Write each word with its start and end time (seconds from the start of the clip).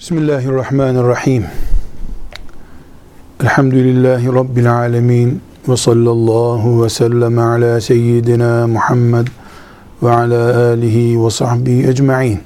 Bismillahirrahmanirrahim. 0.00 1.44
Elhamdülillahi 3.42 4.26
Rabbil 4.26 4.74
alemin. 4.74 5.40
Ve 5.68 5.76
sallallahu 5.76 6.84
ve 6.84 6.88
sellem 6.88 7.38
ala 7.38 7.80
seyyidina 7.80 8.66
Muhammed 8.66 9.26
ve 10.02 10.10
ala 10.10 10.68
alihi 10.70 11.24
ve 11.24 11.30
sahbihi 11.30 11.88
ecma'in. 11.88 12.40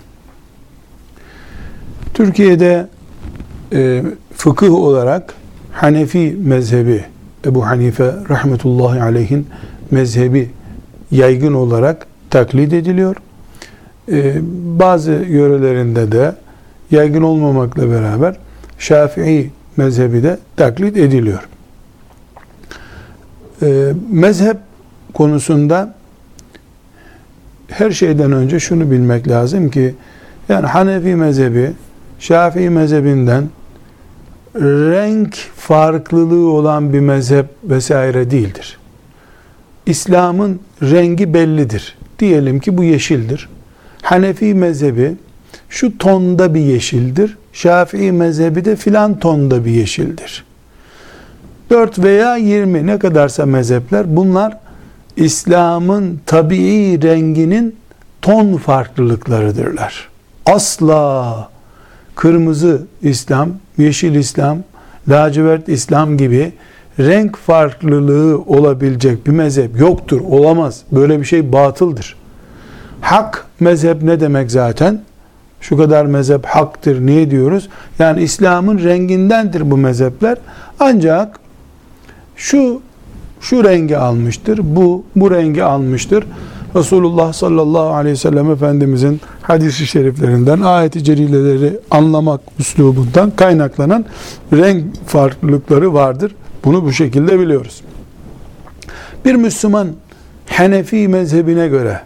Türkiye'de 2.14 2.88
e, 3.72 4.02
fıkıh 4.36 4.74
olarak 4.74 5.34
Hanefi 5.72 6.36
mezhebi, 6.42 7.04
Ebu 7.44 7.66
Hanife 7.66 8.14
rahmetullahi 8.28 9.02
aleyhin 9.02 9.46
mezhebi 9.90 10.50
yaygın 11.10 11.54
olarak 11.54 12.06
taklit 12.30 12.72
ediliyor. 12.72 13.16
E, 14.12 14.40
bazı 14.78 15.12
yörelerinde 15.12 16.12
de 16.12 16.44
yaygın 16.95 17.23
olmamakla 17.23 17.91
beraber 17.91 18.37
Şafii 18.79 19.50
mezhebi 19.77 20.23
de 20.23 20.38
taklit 20.56 20.96
ediliyor. 20.96 21.48
E, 23.62 23.92
mezhep 24.10 24.56
konusunda 25.15 25.95
her 27.68 27.91
şeyden 27.91 28.32
önce 28.32 28.60
şunu 28.60 28.91
bilmek 28.91 29.28
lazım 29.28 29.70
ki 29.70 29.95
yani 30.48 30.66
Hanefi 30.66 31.16
mezhebi 31.16 31.73
Şafii 32.18 32.70
mezhebinden 32.70 33.48
renk 34.56 35.34
farklılığı 35.56 36.51
olan 36.51 36.92
bir 36.92 37.01
mezhep 37.01 37.46
vesaire 37.65 38.30
değildir. 38.30 38.79
İslam'ın 39.87 40.60
rengi 40.82 41.34
bellidir. 41.34 41.96
Diyelim 42.18 42.60
ki 42.60 42.76
bu 42.76 42.84
yeşildir. 42.84 43.48
Hanefi 44.02 44.54
mezhebi 44.54 45.15
şu 45.74 45.98
tonda 45.98 46.55
bir 46.55 46.60
yeşildir. 46.60 47.37
Şafii 47.52 48.12
mezhebi 48.12 48.65
de 48.65 48.77
filan 48.77 49.19
tonda 49.19 49.65
bir 49.65 49.70
yeşildir. 49.70 50.45
4 51.71 51.98
veya 51.98 52.37
20 52.37 52.87
ne 52.87 52.98
kadarsa 52.98 53.46
mezhepler 53.46 54.16
bunlar 54.16 54.59
İslam'ın 55.16 56.21
tabii 56.26 57.02
renginin 57.02 57.76
ton 58.23 58.57
farklılıklarıdırlar. 58.57 60.09
Asla 60.46 61.48
kırmızı 62.15 62.82
İslam, 63.02 63.48
yeşil 63.79 64.15
İslam, 64.15 64.59
lacivert 65.09 65.69
İslam 65.69 66.17
gibi 66.17 66.53
renk 66.98 67.37
farklılığı 67.37 68.39
olabilecek 68.39 69.27
bir 69.27 69.33
mezhep 69.33 69.81
yoktur, 69.81 70.20
olamaz. 70.20 70.83
Böyle 70.93 71.20
bir 71.20 71.25
şey 71.25 71.53
batıldır. 71.53 72.17
Hak 73.01 73.47
mezhep 73.61 74.03
ne 74.03 74.20
demek 74.20 74.51
zaten? 74.51 75.01
Şu 75.65 75.77
kadar 75.77 76.07
mezhep 76.07 76.47
haktır. 76.47 77.07
Niye 77.07 77.31
diyoruz? 77.31 77.69
Yani 77.98 78.23
İslam'ın 78.23 78.79
rengindendir 78.79 79.70
bu 79.70 79.77
mezhepler. 79.77 80.39
Ancak 80.81 81.41
şu 82.37 82.81
şu 83.41 83.65
rengi 83.65 83.98
almıştır. 83.98 84.61
Bu 84.62 85.05
bu 85.17 85.31
rengi 85.31 85.65
almıştır. 85.65 86.25
Resulullah 86.77 87.33
sallallahu 87.33 87.95
aleyhi 87.95 88.12
ve 88.12 88.19
sellem 88.19 88.51
Efendimizin 88.51 89.20
hadisi 89.42 89.87
şeriflerinden, 89.87 90.61
ayeti 90.61 91.05
celileleri 91.05 91.81
anlamak 91.91 92.41
üslubundan 92.59 93.31
kaynaklanan 93.31 94.05
renk 94.53 94.85
farklılıkları 95.07 95.95
vardır. 95.95 96.35
Bunu 96.65 96.85
bu 96.85 96.92
şekilde 96.92 97.41
biliyoruz. 97.41 97.83
Bir 99.25 99.35
Müslüman 99.35 99.89
Hanefi 100.51 101.09
mezhebine 101.09 101.69
göre 101.69 102.01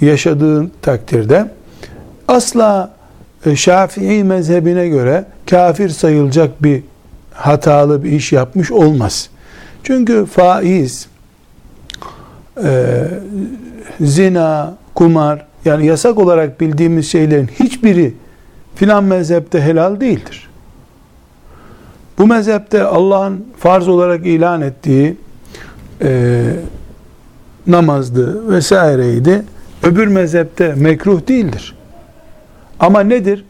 yaşadığı 0.00 0.70
takdirde 0.82 1.55
asla 2.28 2.90
e, 3.46 3.56
Şafii 3.56 4.24
mezhebine 4.24 4.88
göre 4.88 5.24
kafir 5.50 5.88
sayılacak 5.88 6.62
bir 6.62 6.82
hatalı 7.34 8.04
bir 8.04 8.12
iş 8.12 8.32
yapmış 8.32 8.70
olmaz. 8.70 9.30
Çünkü 9.82 10.26
faiz, 10.26 11.08
e, 12.64 13.04
zina, 14.00 14.74
kumar 14.94 15.46
yani 15.64 15.86
yasak 15.86 16.18
olarak 16.18 16.60
bildiğimiz 16.60 17.10
şeylerin 17.10 17.46
hiçbiri 17.46 18.14
filan 18.74 19.04
mezhepte 19.04 19.60
helal 19.62 20.00
değildir. 20.00 20.48
Bu 22.18 22.26
mezhepte 22.26 22.82
Allah'ın 22.82 23.46
farz 23.58 23.88
olarak 23.88 24.26
ilan 24.26 24.62
ettiği 24.62 25.16
e, 26.02 26.42
namazdı 27.66 28.52
vesaireydi. 28.52 29.42
Öbür 29.82 30.06
mezhepte 30.06 30.74
mekruh 30.74 31.28
değildir. 31.28 31.75
Ama 32.80 33.00
nedir? 33.00 33.44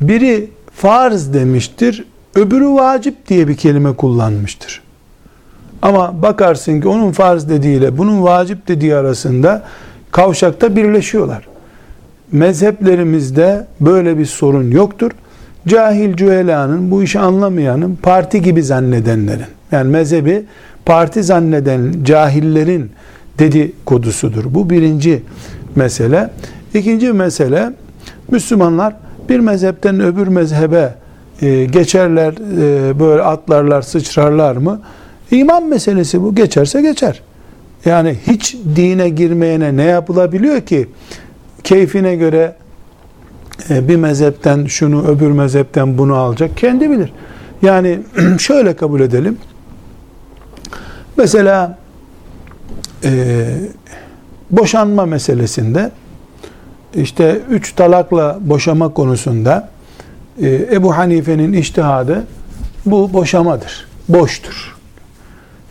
Biri 0.00 0.50
farz 0.74 1.34
demiştir, 1.34 2.04
öbürü 2.34 2.68
vacip 2.68 3.28
diye 3.28 3.48
bir 3.48 3.56
kelime 3.56 3.92
kullanmıştır. 3.92 4.82
Ama 5.82 6.22
bakarsın 6.22 6.80
ki 6.80 6.88
onun 6.88 7.12
farz 7.12 7.48
dediğiyle 7.48 7.98
bunun 7.98 8.22
vacip 8.22 8.68
dediği 8.68 8.94
arasında 8.94 9.62
kavşakta 10.10 10.76
birleşiyorlar. 10.76 11.48
Mezheplerimizde 12.32 13.66
böyle 13.80 14.18
bir 14.18 14.26
sorun 14.26 14.70
yoktur. 14.70 15.10
Cahil 15.68 16.16
cühelanın, 16.16 16.90
bu 16.90 17.02
işi 17.02 17.18
anlamayanın, 17.18 17.98
parti 18.02 18.42
gibi 18.42 18.62
zannedenlerin, 18.62 19.46
yani 19.72 19.90
mezhebi 19.90 20.44
parti 20.84 21.22
zanneden 21.22 21.94
cahillerin 22.04 22.90
dedikodusudur. 23.38 24.44
Bu 24.54 24.70
birinci 24.70 25.22
mesele. 25.76 26.30
İkinci 26.74 27.12
mesele, 27.12 27.72
Müslümanlar 28.32 28.96
bir 29.28 29.40
mezhepten 29.40 30.00
öbür 30.00 30.26
mezhebe 30.26 30.94
e, 31.42 31.64
geçerler, 31.64 32.32
e, 32.32 33.00
böyle 33.00 33.22
atlarlar, 33.22 33.82
sıçrarlar 33.82 34.56
mı? 34.56 34.80
İman 35.30 35.64
meselesi 35.64 36.22
bu. 36.22 36.34
Geçerse 36.34 36.82
geçer. 36.82 37.22
Yani 37.84 38.16
hiç 38.26 38.56
dine 38.76 39.08
girmeyene 39.08 39.76
ne 39.76 39.82
yapılabiliyor 39.82 40.60
ki? 40.60 40.88
Keyfine 41.64 42.16
göre 42.16 42.56
e, 43.70 43.88
bir 43.88 43.96
mezhepten 43.96 44.66
şunu, 44.66 45.08
öbür 45.08 45.30
mezhepten 45.30 45.98
bunu 45.98 46.14
alacak. 46.14 46.56
Kendi 46.56 46.90
bilir. 46.90 47.12
Yani 47.62 47.98
şöyle 48.38 48.76
kabul 48.76 49.00
edelim. 49.00 49.38
Mesela 51.16 51.78
e, 53.04 53.44
boşanma 54.50 55.06
meselesinde 55.06 55.90
işte 56.94 57.40
üç 57.50 57.72
talakla 57.72 58.38
boşama 58.40 58.88
konusunda 58.88 59.68
e, 60.42 60.68
Ebu 60.72 60.96
Hanife'nin 60.96 61.52
iştihadı 61.52 62.26
bu 62.86 63.12
boşamadır. 63.12 63.86
Boştur. 64.08 64.76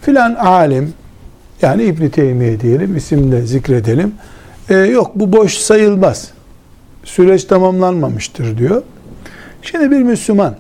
Filan 0.02 0.36
alim 0.36 0.94
yani 1.62 1.84
İbn 1.84 2.08
Teymiye 2.08 2.60
diyelim 2.60 2.98
isimle 2.98 3.42
zikredelim. 3.42 4.14
E, 4.70 4.76
yok 4.76 5.12
bu 5.16 5.34
boş 5.34 5.54
sayılmaz. 5.54 6.32
Süreç 7.04 7.44
tamamlanmamıştır 7.44 8.58
diyor. 8.58 8.82
Şimdi 9.62 9.92
bir 9.92 10.04
Müslüman 10.04 10.56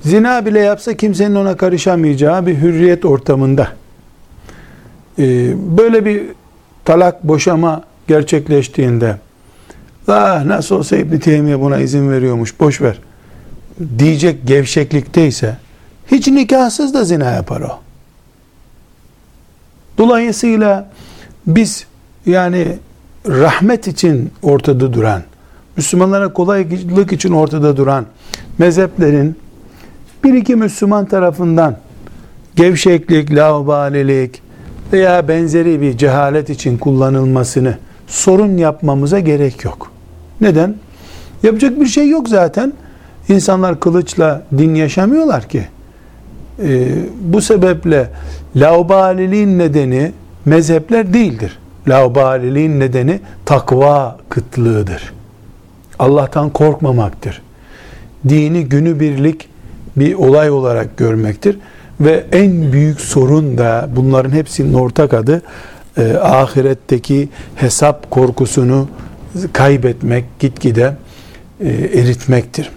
zina 0.00 0.46
bile 0.46 0.60
yapsa 0.60 0.94
kimsenin 0.94 1.34
ona 1.34 1.56
karışamayacağı 1.56 2.46
bir 2.46 2.56
hürriyet 2.56 3.04
ortamında 3.04 3.68
e, 5.18 5.24
böyle 5.78 6.04
bir 6.04 6.22
talak 6.84 7.24
boşama 7.24 7.82
gerçekleştiğinde 8.10 9.16
ah 10.08 10.44
nasıl 10.44 10.76
olsa 10.76 10.96
İbn 10.96 11.18
Teymiye 11.18 11.60
buna 11.60 11.78
izin 11.78 12.10
veriyormuş 12.10 12.60
boş 12.60 12.80
ver 12.82 12.98
diyecek 13.98 14.46
gevşeklikteyse 14.46 15.56
hiç 16.10 16.28
nikahsız 16.28 16.94
da 16.94 17.04
zina 17.04 17.30
yapar 17.30 17.60
o. 17.60 17.78
Dolayısıyla 19.98 20.90
biz 21.46 21.86
yani 22.26 22.78
rahmet 23.26 23.86
için 23.86 24.30
ortada 24.42 24.92
duran, 24.92 25.22
Müslümanlara 25.76 26.32
kolaylık 26.32 27.12
için 27.12 27.32
ortada 27.32 27.76
duran 27.76 28.06
mezheplerin 28.58 29.36
bir 30.24 30.34
iki 30.34 30.56
Müslüman 30.56 31.06
tarafından 31.06 31.76
gevşeklik, 32.56 33.34
laubalilik 33.34 34.42
veya 34.92 35.28
benzeri 35.28 35.80
bir 35.80 35.98
cehalet 35.98 36.50
için 36.50 36.78
kullanılmasını 36.78 37.78
sorun 38.10 38.56
yapmamıza 38.56 39.20
gerek 39.20 39.64
yok. 39.64 39.92
Neden? 40.40 40.74
Yapacak 41.42 41.80
bir 41.80 41.86
şey 41.86 42.08
yok 42.08 42.28
zaten. 42.28 42.72
İnsanlar 43.28 43.80
kılıçla 43.80 44.42
din 44.58 44.74
yaşamıyorlar 44.74 45.48
ki. 45.48 45.66
Ee, 46.62 46.88
bu 47.20 47.40
sebeple 47.40 48.10
laubaliliğin 48.56 49.58
nedeni 49.58 50.12
mezhepler 50.44 51.14
değildir. 51.14 51.58
Laubaliliğin 51.88 52.80
nedeni 52.80 53.20
takva 53.44 54.18
kıtlığıdır. 54.28 55.12
Allah'tan 55.98 56.50
korkmamaktır. 56.50 57.42
Dini 58.28 58.64
günübirlik 58.64 59.48
bir 59.96 60.14
olay 60.14 60.50
olarak 60.50 60.96
görmektir. 60.96 61.58
Ve 62.00 62.24
en 62.32 62.72
büyük 62.72 63.00
sorun 63.00 63.58
da 63.58 63.88
bunların 63.96 64.30
hepsinin 64.30 64.74
ortak 64.74 65.14
adı 65.14 65.42
e, 65.96 66.12
ahiretteki 66.16 67.28
hesap 67.56 68.10
korkusunu 68.10 68.88
kaybetmek 69.52 70.24
gitgide 70.40 70.96
e, 71.60 71.68
eritmektir. 71.68 72.70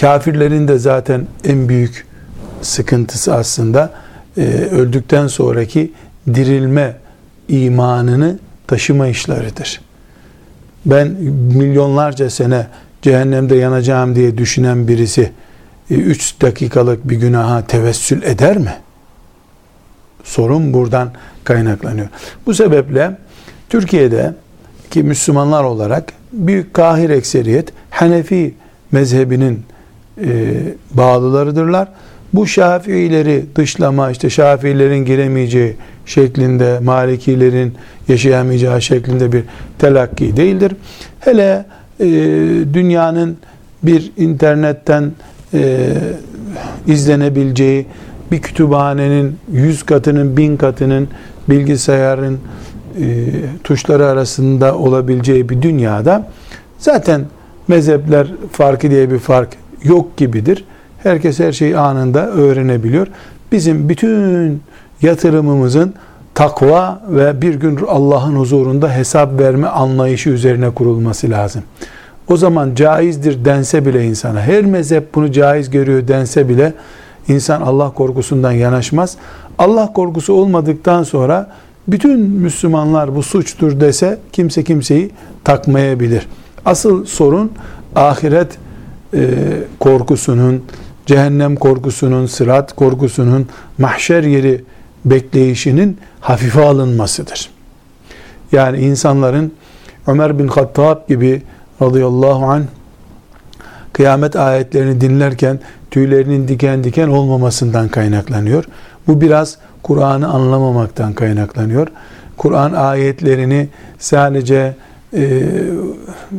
Kafirlerin 0.00 0.68
de 0.68 0.78
zaten 0.78 1.26
en 1.44 1.68
büyük 1.68 2.06
sıkıntısı 2.62 3.34
aslında 3.34 3.92
e, 4.36 4.42
öldükten 4.70 5.26
sonraki 5.26 5.92
dirilme 6.34 6.96
imanını 7.48 8.38
taşıma 8.66 9.06
işleridir. 9.06 9.80
Ben 10.86 11.08
milyonlarca 11.54 12.30
sene 12.30 12.66
cehennemde 13.02 13.56
yanacağım 13.56 14.16
diye 14.16 14.38
düşünen 14.38 14.88
birisi 14.88 15.32
3 15.90 16.34
e, 16.34 16.40
dakikalık 16.40 17.08
bir 17.08 17.16
günaha 17.16 17.66
tevessül 17.66 18.22
eder 18.22 18.56
mi? 18.56 18.74
Sorun 20.24 20.72
buradan 20.74 21.10
kaynaklanıyor. 21.44 22.08
Bu 22.46 22.54
sebeple 22.54 23.16
Türkiye'de 23.68 24.34
ki 24.90 25.02
Müslümanlar 25.02 25.64
olarak 25.64 26.12
büyük 26.32 26.74
kahir 26.74 27.10
ekseriyet 27.10 27.72
Hanefi 27.90 28.54
mezhebinin 28.92 29.62
e, 30.24 30.28
bağlılarıdırlar. 30.90 31.88
Bu 32.32 32.46
Şafiileri 32.46 33.44
dışlama, 33.56 34.10
işte 34.10 34.30
Şafiilerin 34.30 35.04
giremeyeceği 35.04 35.76
şeklinde, 36.06 36.78
Malikilerin 36.78 37.74
yaşayamayacağı 38.08 38.82
şeklinde 38.82 39.32
bir 39.32 39.44
telakki 39.78 40.36
değildir. 40.36 40.72
Hele 41.20 41.64
e, 42.00 42.06
dünyanın 42.74 43.36
bir 43.82 44.12
internetten 44.16 45.12
e, 45.54 45.88
izlenebileceği 46.86 47.86
bir 48.32 48.42
kütüphanenin 48.42 49.36
yüz 49.52 49.82
katının, 49.82 50.36
bin 50.36 50.56
katının 50.56 51.08
bilgisayarın 51.48 52.38
e, 53.00 53.26
tuşları 53.64 54.06
arasında 54.06 54.78
olabileceği 54.78 55.48
bir 55.48 55.62
dünyada 55.62 56.28
zaten 56.78 57.24
mezhepler 57.68 58.26
farkı 58.52 58.90
diye 58.90 59.10
bir 59.10 59.18
fark 59.18 59.48
yok 59.84 60.16
gibidir. 60.16 60.64
Herkes 61.02 61.40
her 61.40 61.52
şeyi 61.52 61.76
anında 61.78 62.26
öğrenebiliyor. 62.30 63.06
Bizim 63.52 63.88
bütün 63.88 64.62
yatırımımızın 65.02 65.94
takva 66.34 67.02
ve 67.08 67.42
bir 67.42 67.54
gün 67.54 67.78
Allah'ın 67.88 68.36
huzurunda 68.36 68.96
hesap 68.96 69.40
verme 69.40 69.66
anlayışı 69.66 70.30
üzerine 70.30 70.70
kurulması 70.70 71.30
lazım. 71.30 71.62
O 72.28 72.36
zaman 72.36 72.74
caizdir 72.74 73.44
dense 73.44 73.86
bile 73.86 74.04
insana, 74.04 74.40
her 74.42 74.64
mezhep 74.64 75.14
bunu 75.14 75.32
caiz 75.32 75.70
görüyor 75.70 76.08
dense 76.08 76.48
bile 76.48 76.72
insan 77.28 77.60
Allah 77.60 77.90
korkusundan 77.90 78.52
yanaşmaz. 78.52 79.16
Allah 79.58 79.92
korkusu 79.92 80.32
olmadıktan 80.32 81.02
sonra 81.02 81.50
bütün 81.88 82.20
Müslümanlar 82.20 83.14
bu 83.14 83.22
suçtur 83.22 83.80
dese 83.80 84.18
kimse 84.32 84.64
kimseyi 84.64 85.10
takmayabilir. 85.44 86.28
Asıl 86.64 87.04
sorun 87.04 87.52
ahiret 87.96 88.58
e, 89.14 89.28
korkusunun, 89.80 90.64
cehennem 91.06 91.56
korkusunun, 91.56 92.26
sırat 92.26 92.72
korkusunun, 92.72 93.46
mahşer 93.78 94.22
yeri 94.22 94.64
bekleyişinin 95.04 95.98
hafife 96.20 96.64
alınmasıdır. 96.64 97.50
Yani 98.52 98.78
insanların 98.78 99.52
Ömer 100.06 100.38
bin 100.38 100.48
Hattab 100.48 101.08
gibi 101.08 101.42
radıyallahu 101.82 102.44
anh 102.44 102.62
kıyamet 103.92 104.36
ayetlerini 104.36 105.00
dinlerken 105.00 105.60
tüylerinin 105.90 106.48
diken 106.48 106.84
diken 106.84 107.08
olmamasından 107.08 107.88
kaynaklanıyor. 107.88 108.64
Bu 109.06 109.20
biraz 109.20 109.58
Kur'an'ı 109.82 110.28
anlamamaktan 110.28 111.12
kaynaklanıyor. 111.12 111.88
Kur'an 112.36 112.72
ayetlerini 112.72 113.68
sadece 113.98 114.74
e, 115.14 115.42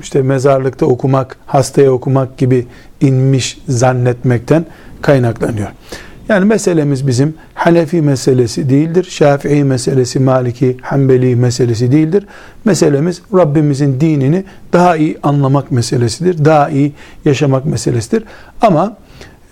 işte 0.02 0.22
mezarlıkta 0.22 0.86
okumak, 0.86 1.38
hastaya 1.46 1.92
okumak 1.92 2.38
gibi 2.38 2.68
inmiş 3.02 3.58
zannetmekten 3.68 4.66
kaynaklanıyor. 5.02 5.68
Yani 6.30 6.46
meselemiz 6.46 7.08
bizim 7.08 7.34
Hanefi 7.54 8.02
meselesi 8.02 8.70
değildir. 8.70 9.08
Şafii 9.10 9.64
meselesi, 9.64 10.20
Maliki, 10.20 10.78
Hanbeli 10.82 11.36
meselesi 11.36 11.92
değildir. 11.92 12.28
Meselemiz 12.66 13.22
Rabbimizin 13.34 14.00
dinini 14.00 14.44
daha 14.74 14.96
iyi 14.96 15.18
anlamak 15.24 15.72
meselesidir. 15.72 16.46
Daha 16.46 16.70
iyi 16.70 16.94
yaşamak 17.26 17.66
meselesidir. 17.66 18.24
Ama 18.62 18.98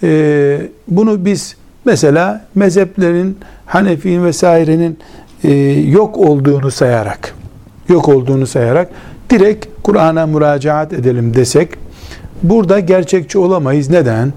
e, 0.03 0.61
bunu 0.87 1.25
biz 1.25 1.55
mesela 1.85 2.45
mezheplerin, 2.55 3.37
Hanefi'nin 3.65 4.25
vesairenin 4.25 4.97
e, 5.43 5.53
yok 5.71 6.17
olduğunu 6.17 6.71
sayarak, 6.71 7.35
yok 7.89 8.09
olduğunu 8.09 8.47
sayarak 8.47 8.89
direkt 9.29 9.67
Kur'an'a 9.83 10.25
müracaat 10.25 10.93
edelim 10.93 11.35
desek, 11.35 11.69
burada 12.43 12.79
gerçekçi 12.79 13.37
olamayız. 13.37 13.89
Neden? 13.89 14.33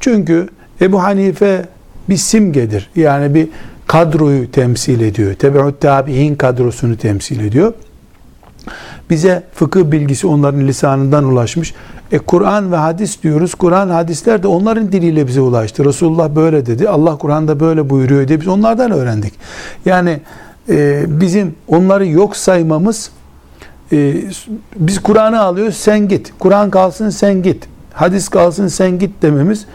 Çünkü 0.00 0.48
Ebu 0.80 1.02
Hanife 1.02 1.64
bir 2.08 2.16
simgedir. 2.16 2.90
Yani 2.96 3.34
bir 3.34 3.48
kadroyu 3.86 4.50
temsil 4.50 5.00
ediyor. 5.00 5.34
Tebeut 5.34 5.80
tabi'in 5.80 6.34
kadrosunu 6.34 6.96
temsil 6.96 7.40
ediyor. 7.40 7.72
Bize 9.10 9.42
fıkıh 9.54 9.84
bilgisi 9.84 10.26
onların 10.26 10.60
lisanından 10.60 11.24
ulaşmış. 11.24 11.74
E 12.12 12.18
Kur'an 12.18 12.72
ve 12.72 12.76
hadis 12.76 13.22
diyoruz. 13.22 13.54
Kur'an 13.54 13.88
hadisler 13.88 14.42
de 14.42 14.46
onların 14.46 14.92
diliyle 14.92 15.26
bize 15.26 15.40
ulaştı. 15.40 15.84
Resulullah 15.84 16.34
böyle 16.36 16.66
dedi. 16.66 16.88
Allah 16.88 17.16
Kur'an'da 17.16 17.60
böyle 17.60 17.90
buyuruyor 17.90 18.28
diye 18.28 18.40
biz 18.40 18.48
onlardan 18.48 18.90
öğrendik. 18.90 19.32
Yani 19.84 20.20
e, 20.68 21.04
bizim 21.20 21.54
onları 21.68 22.06
yok 22.06 22.36
saymamız 22.36 23.10
e, 23.92 24.14
biz 24.76 25.02
Kur'an'ı 25.02 25.40
alıyoruz 25.40 25.76
sen 25.76 26.08
git. 26.08 26.32
Kur'an 26.38 26.70
kalsın 26.70 27.10
sen 27.10 27.42
git. 27.42 27.68
Hadis 27.92 28.28
kalsın 28.28 28.68
sen 28.68 28.98
git 28.98 29.22
dememiz 29.22 29.66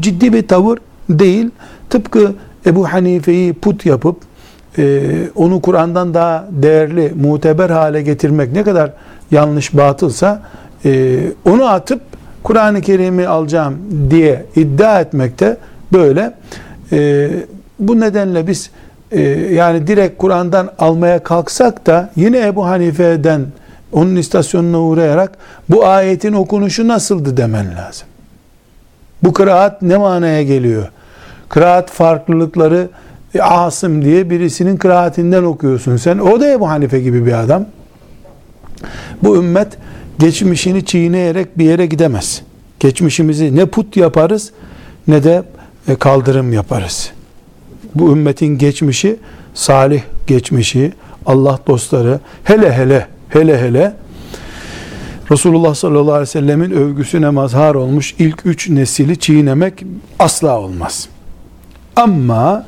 ciddi 0.00 0.32
bir 0.32 0.48
tavır 0.48 0.78
değil. 1.10 1.50
Tıpkı 1.90 2.34
Ebu 2.66 2.92
Hanife'yi 2.92 3.52
put 3.52 3.86
yapıp 3.86 4.16
onu 5.34 5.60
Kur'an'dan 5.60 6.14
daha 6.14 6.44
değerli, 6.50 7.12
muteber 7.22 7.70
hale 7.70 8.02
getirmek 8.02 8.52
ne 8.52 8.62
kadar 8.62 8.90
yanlış, 9.30 9.76
batılsa 9.76 10.42
e, 10.84 11.20
onu 11.44 11.68
atıp 11.68 12.00
Kur'an-ı 12.42 12.80
Kerim'i 12.80 13.28
alacağım 13.28 13.78
diye 14.10 14.46
iddia 14.56 15.00
etmekte 15.00 15.56
böyle. 15.92 16.34
E, 16.92 17.30
bu 17.78 18.00
nedenle 18.00 18.46
biz 18.46 18.70
e, 19.10 19.20
yani 19.54 19.86
direkt 19.86 20.18
Kur'an'dan 20.18 20.70
almaya 20.78 21.22
kalksak 21.22 21.86
da 21.86 22.10
yine 22.16 22.46
Ebu 22.46 22.66
Hanife'den 22.66 23.46
onun 23.92 24.16
istasyonuna 24.16 24.80
uğrayarak 24.80 25.38
bu 25.68 25.86
ayetin 25.86 26.32
okunuşu 26.32 26.88
nasıldı 26.88 27.36
demen 27.36 27.66
lazım. 27.76 28.08
Bu 29.22 29.32
kıraat 29.32 29.82
ne 29.82 29.96
manaya 29.96 30.42
geliyor? 30.42 30.88
Kıraat 31.48 31.90
farklılıkları 31.90 32.88
e, 33.34 33.42
Asım 33.42 34.04
diye 34.04 34.30
birisinin 34.30 34.76
kıraatinden 34.76 35.42
okuyorsun 35.42 35.96
sen. 35.96 36.18
O 36.18 36.40
da 36.40 36.50
Ebu 36.50 36.68
Hanife 36.68 37.00
gibi 37.00 37.26
bir 37.26 37.32
adam. 37.32 37.66
Bu 39.22 39.36
ümmet 39.36 39.68
geçmişini 40.18 40.84
çiğneyerek 40.84 41.58
bir 41.58 41.64
yere 41.64 41.86
gidemez. 41.86 42.42
Geçmişimizi 42.80 43.56
ne 43.56 43.66
put 43.66 43.96
yaparız 43.96 44.52
ne 45.08 45.24
de 45.24 45.42
e, 45.88 45.94
kaldırım 45.94 46.52
yaparız. 46.52 47.12
Bu 47.94 48.12
ümmetin 48.12 48.58
geçmişi 48.58 49.16
salih 49.54 50.02
geçmişi, 50.26 50.92
Allah 51.26 51.58
dostları 51.66 52.20
hele 52.44 52.72
hele 52.72 53.06
hele 53.28 53.60
hele 53.60 53.94
Resulullah 55.30 55.74
sallallahu 55.74 56.12
aleyhi 56.12 56.20
ve 56.20 56.26
sellemin 56.26 56.70
övgüsüne 56.70 57.30
mazhar 57.30 57.74
olmuş 57.74 58.14
ilk 58.18 58.46
üç 58.46 58.68
nesili 58.68 59.18
çiğnemek 59.18 59.84
asla 60.18 60.60
olmaz. 60.60 61.08
Ama 61.96 62.66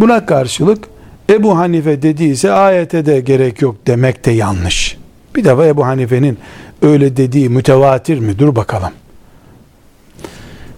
buna 0.00 0.26
karşılık 0.26 0.88
Ebu 1.30 1.58
Hanife 1.58 2.02
dediyse 2.02 2.52
ayete 2.52 3.06
de 3.06 3.20
gerek 3.20 3.62
yok 3.62 3.76
demek 3.86 4.24
de 4.24 4.30
yanlış. 4.30 4.98
Bir 5.36 5.44
defa 5.44 5.66
Ebu 5.66 5.86
Hanife'nin 5.86 6.38
öyle 6.82 7.16
dediği 7.16 7.48
mütevatir 7.48 8.18
mi? 8.18 8.38
Dur 8.38 8.56
bakalım. 8.56 8.90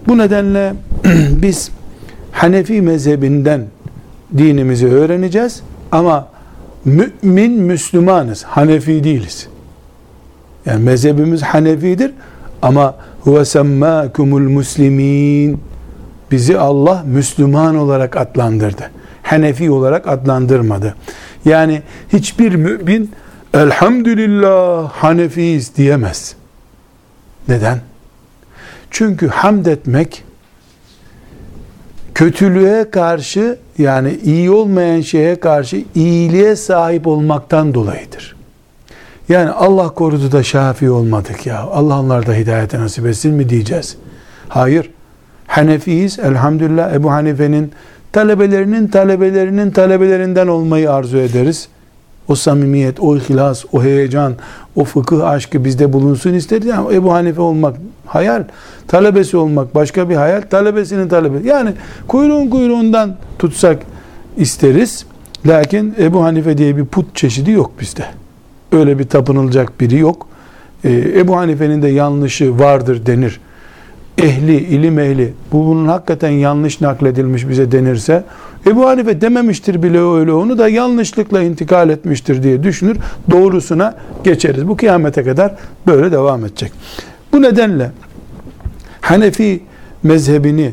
Bu 0.08 0.18
nedenle 0.18 0.75
biz 1.42 1.70
Hanefi 2.32 2.82
mezhebinden 2.82 3.66
dinimizi 4.38 4.87
öğreneceğiz 4.87 5.62
ama 5.92 6.28
mümin 6.85 7.52
Müslümanız. 7.52 8.44
Hanefi 8.44 9.04
değiliz. 9.04 9.49
Yani 10.66 10.85
mezhebimiz 10.85 11.42
Hanefidir 11.42 12.12
ama 12.62 12.94
huve 13.20 13.44
semmâkumul 13.44 14.49
muslimin 14.49 15.61
bizi 16.30 16.58
Allah 16.58 17.04
Müslüman 17.06 17.76
olarak 17.76 18.16
adlandırdı. 18.16 18.90
Hanefi 19.26 19.71
olarak 19.71 20.09
adlandırmadı. 20.09 20.95
Yani 21.45 21.83
hiçbir 22.12 22.54
mümin 22.54 23.11
elhamdülillah 23.54 24.90
Hanefiyiz 24.90 25.76
diyemez. 25.76 26.37
Neden? 27.49 27.80
Çünkü 28.90 29.28
hamd 29.28 29.66
etmek 29.66 30.25
kötülüğe 32.14 32.90
karşı 32.90 33.59
yani 33.78 34.18
iyi 34.25 34.50
olmayan 34.50 35.00
şeye 35.00 35.40
karşı 35.40 35.85
iyiliğe 35.95 36.56
sahip 36.56 37.06
olmaktan 37.06 37.75
dolayıdır. 37.75 38.37
Yani 39.28 39.50
Allah 39.50 39.88
korudu 39.88 40.33
da 40.33 40.42
şafi 40.42 40.90
olmadık 40.90 41.47
ya. 41.47 41.61
Allah 41.61 42.00
onlarda 42.00 42.35
hidayete 42.35 42.78
nasip 42.78 43.06
etsin 43.06 43.35
mi 43.35 43.49
diyeceğiz. 43.49 43.97
Hayır. 44.49 44.90
Hanefiyiz. 45.47 46.18
Elhamdülillah 46.18 46.95
Ebu 46.95 47.11
Hanife'nin 47.11 47.73
talebelerinin 48.12 48.88
talebelerinin 48.88 49.70
talebelerinden 49.70 50.46
olmayı 50.46 50.92
arzu 50.92 51.16
ederiz. 51.16 51.68
O 52.28 52.34
samimiyet, 52.34 53.00
o 53.00 53.16
ihlas, 53.16 53.64
o 53.72 53.82
heyecan, 53.82 54.34
o 54.76 54.84
fıkıh 54.84 55.28
aşkı 55.28 55.64
bizde 55.64 55.92
bulunsun 55.92 56.34
isteriz. 56.34 56.66
Yani 56.66 56.94
Ebu 56.94 57.12
Hanife 57.12 57.40
olmak 57.40 57.76
hayal, 58.06 58.44
talebesi 58.88 59.36
olmak 59.36 59.75
başka 59.75 60.08
bir 60.08 60.16
hayal, 60.16 60.40
talebesinin 60.40 61.08
talebesi. 61.08 61.48
Yani 61.48 61.70
kuyruğun 62.08 62.48
kuyruğundan 62.50 63.16
tutsak 63.38 63.78
isteriz. 64.36 65.06
Lakin 65.46 65.94
Ebu 65.98 66.25
Hanife 66.25 66.58
diye 66.58 66.76
bir 66.76 66.84
put 66.84 67.16
çeşidi 67.16 67.50
yok 67.50 67.70
bizde. 67.80 68.04
Öyle 68.72 68.98
bir 68.98 69.08
tapınılacak 69.08 69.80
biri 69.80 69.98
yok. 69.98 70.26
Ee, 70.84 71.12
Ebu 71.16 71.36
Hanife'nin 71.36 71.82
de 71.82 71.88
yanlışı 71.88 72.58
vardır 72.58 73.06
denir. 73.06 73.40
Ehli, 74.18 74.56
ilim 74.56 74.99
ehli, 74.99 75.32
bu 75.52 75.66
bunun 75.66 75.88
hakikaten 75.88 76.30
yanlış 76.30 76.80
nakledilmiş 76.80 77.49
bize 77.49 77.73
denirse, 77.73 78.25
Ebu 78.66 78.87
Hanife 78.87 79.20
dememiştir 79.20 79.82
bile 79.82 80.00
öyle 80.00 80.32
onu 80.32 80.58
da 80.58 80.68
yanlışlıkla 80.68 81.42
intikal 81.42 81.90
etmiştir 81.90 82.42
diye 82.42 82.62
düşünür. 82.62 82.96
Doğrusuna 83.30 83.94
geçeriz. 84.25 84.68
Bu 84.68 84.76
kıyamete 84.76 85.25
kadar 85.25 85.54
böyle 85.87 86.12
devam 86.12 86.44
edecek. 86.44 86.73
Bu 87.32 87.42
nedenle 87.42 87.90
Hanefi 89.00 89.62
mezhebini 90.02 90.73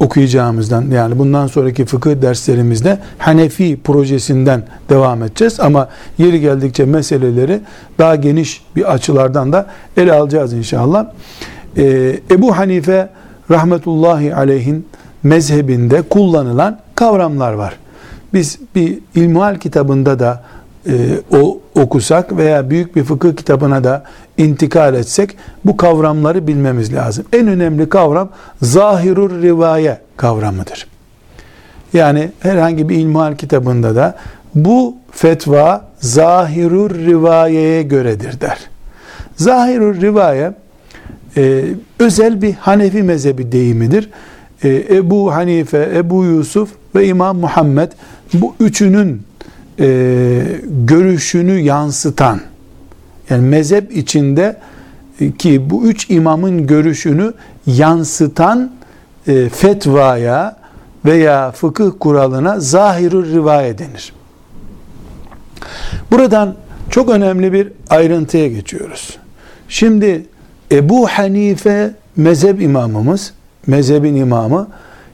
okuyacağımızdan 0.00 0.90
yani 0.90 1.18
bundan 1.18 1.46
sonraki 1.46 1.84
fıkıh 1.84 2.22
derslerimizde 2.22 2.98
Hanefi 3.18 3.80
projesinden 3.84 4.62
devam 4.88 5.22
edeceğiz 5.22 5.60
ama 5.60 5.88
yeri 6.18 6.40
geldikçe 6.40 6.84
meseleleri 6.84 7.60
daha 7.98 8.16
geniş 8.16 8.62
bir 8.76 8.92
açılardan 8.92 9.52
da 9.52 9.66
ele 9.96 10.12
alacağız 10.12 10.52
inşallah. 10.52 11.06
Ee, 11.76 12.20
Ebu 12.30 12.56
Hanife 12.56 13.08
rahmetullahi 13.50 14.34
aleyhin 14.34 14.86
mezhebinde 15.22 16.02
kullanılan 16.02 16.78
kavramlar 16.94 17.52
var. 17.52 17.78
Biz 18.34 18.58
bir 18.74 18.98
ilmuhal 19.14 19.58
kitabında 19.58 20.18
da 20.18 20.42
e, 20.86 20.92
o 21.32 21.60
okusak 21.74 22.36
veya 22.36 22.70
büyük 22.70 22.96
bir 22.96 23.04
fıkıh 23.04 23.36
kitabına 23.36 23.84
da 23.84 24.04
intikal 24.38 24.94
etsek 24.94 25.36
bu 25.64 25.76
kavramları 25.76 26.46
bilmemiz 26.46 26.94
lazım. 26.94 27.24
En 27.32 27.48
önemli 27.48 27.88
kavram 27.88 28.28
zahirur 28.62 29.42
rivaye 29.42 29.98
kavramıdır. 30.16 30.86
Yani 31.92 32.32
herhangi 32.40 32.88
bir 32.88 32.96
ilmuhal 32.96 33.36
kitabında 33.36 33.96
da 33.96 34.16
bu 34.54 34.96
fetva 35.10 35.84
zahirur 36.00 36.94
rivayeye 36.94 37.82
göredir 37.82 38.40
der. 38.40 38.58
Zahirur 39.36 40.00
rivaye 40.00 40.52
e, 41.36 41.64
özel 41.98 42.42
bir 42.42 42.52
Hanefi 42.52 43.02
mezhebi 43.02 43.52
deyimidir. 43.52 44.10
E, 44.64 44.86
Ebu 44.90 45.34
Hanife, 45.34 45.92
Ebu 45.94 46.24
Yusuf 46.24 46.70
ve 46.94 47.06
İmam 47.06 47.38
Muhammed 47.38 47.92
bu 48.34 48.54
üçünün 48.60 49.22
e, 49.80 50.42
görüşünü 50.84 51.58
yansıtan 51.58 52.40
yani 53.30 53.48
mezhep 53.48 53.96
içinde 53.96 54.56
e, 55.20 55.32
ki 55.32 55.70
bu 55.70 55.84
üç 55.86 56.10
imamın 56.10 56.66
görüşünü 56.66 57.32
yansıtan 57.66 58.72
e, 59.26 59.48
fetvaya 59.48 60.56
veya 61.04 61.52
fıkıh 61.52 61.90
kuralına 62.00 62.60
zahirur 62.60 63.26
rivayet 63.26 63.78
denir. 63.78 64.12
Buradan 66.10 66.54
çok 66.90 67.08
önemli 67.08 67.52
bir 67.52 67.68
ayrıntıya 67.90 68.48
geçiyoruz. 68.48 69.18
Şimdi 69.68 70.26
Ebu 70.72 71.06
Hanife 71.06 71.94
mezhep 72.16 72.62
imamımız, 72.62 73.32
mezhebin 73.66 74.14
imamı 74.14 74.68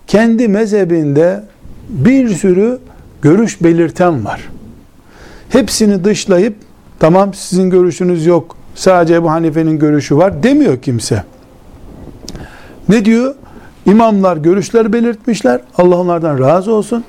kendi 0.07 0.49
mezhebinde 0.49 1.45
bir 1.89 2.29
sürü 2.29 2.79
görüş 3.23 3.63
belirten 3.63 4.25
var. 4.25 4.49
Hepsini 5.49 6.05
dışlayıp 6.05 6.57
tamam 6.99 7.35
sizin 7.35 7.71
görüşünüz 7.71 8.27
yok 8.27 8.57
sadece 8.75 9.15
Ebu 9.15 9.31
Hanife'nin 9.31 9.79
görüşü 9.79 10.17
var 10.17 10.43
demiyor 10.43 10.83
kimse. 10.83 11.25
Ne 12.89 13.05
diyor? 13.05 13.35
İmamlar 13.87 14.37
görüşler 14.37 14.93
belirtmişler. 14.93 15.61
Allah 15.79 15.97
onlardan 15.97 16.39
razı 16.39 16.73
olsun. 16.73 17.05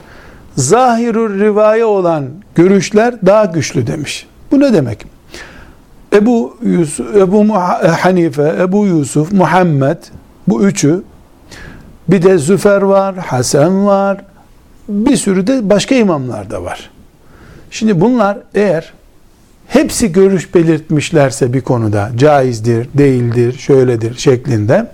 Zahirur 0.56 1.40
rivaye 1.40 1.86
olan 1.86 2.26
görüşler 2.56 3.16
daha 3.26 3.46
güçlü 3.46 3.88
demiş. 3.88 4.28
Bu 4.52 4.60
ne 4.60 4.74
demek? 4.74 5.19
Ebu, 6.14 6.58
Yusuf, 6.64 7.16
Ebu 7.16 7.56
Hanife, 8.02 8.56
Ebu 8.60 8.86
Yusuf, 8.86 9.32
Muhammed 9.32 9.98
bu 10.48 10.64
üçü 10.64 11.04
bir 12.08 12.22
de 12.22 12.38
Züfer 12.38 12.82
var, 12.82 13.18
Hasan 13.18 13.86
var, 13.86 14.26
bir 14.90 15.16
sürü 15.16 15.48
de 15.48 15.70
başka 15.70 15.96
imamlar 15.96 16.50
da 16.50 16.64
var. 16.64 16.90
Şimdi 17.72 18.02
bunlar 18.02 18.38
eğer 18.56 18.94
hepsi 19.68 20.12
görüş 20.12 20.56
belirtmişlerse 20.56 21.54
bir 21.54 21.62
konuda 21.62 22.12
caizdir, 22.18 22.88
değildir, 22.94 23.58
şöyledir 23.58 24.18
şeklinde 24.18 24.88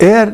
eğer 0.00 0.30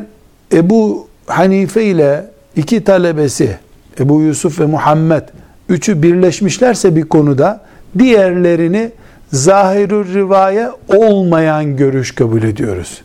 Ebu 0.53 1.07
Hanife 1.25 1.83
ile 1.83 2.25
iki 2.55 2.83
talebesi 2.83 3.57
Ebu 3.99 4.21
Yusuf 4.21 4.59
ve 4.59 4.65
Muhammed 4.65 5.23
üçü 5.69 6.03
birleşmişlerse 6.03 6.95
bir 6.95 7.03
konuda 7.03 7.61
diğerlerini 7.99 8.91
zahirü 9.33 10.13
rivaye 10.13 10.69
olmayan 10.87 11.77
görüş 11.77 12.15
kabul 12.15 12.43
ediyoruz. 12.43 13.01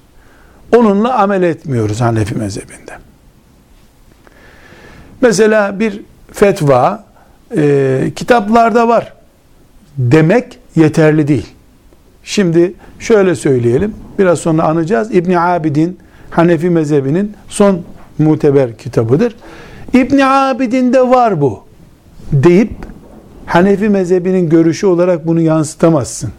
Onunla 0.77 1.19
amel 1.19 1.43
etmiyoruz 1.43 2.01
Hanefi 2.01 2.35
mezhebinde. 2.35 2.93
Mesela 5.21 5.81
bir 5.81 6.01
fetva 6.33 7.05
e, 7.57 8.13
kitaplarda 8.17 8.89
var 8.89 9.13
demek 9.99 10.59
yeterli 10.77 11.29
değil. 11.29 11.47
Şimdi 12.25 12.75
şöyle 12.99 13.35
söyleyelim. 13.35 13.95
Biraz 14.19 14.39
sonra 14.39 14.63
anacağız. 14.63 15.15
İbn 15.15 15.33
Abidin 15.33 15.99
Hanefi 16.31 16.71
mezhebinin 16.71 17.33
son 17.49 17.83
muteber 18.19 18.79
kitabıdır. 18.79 19.37
İbn 19.95 20.19
Abidin 20.19 20.93
de 20.93 21.09
var 21.09 21.41
bu 21.41 21.65
deyip 22.33 22.73
Hanefi 23.47 23.89
mezhebinin 23.89 24.49
görüşü 24.49 24.87
olarak 24.87 25.27
bunu 25.27 25.41
yansıtamazsın. 25.41 26.31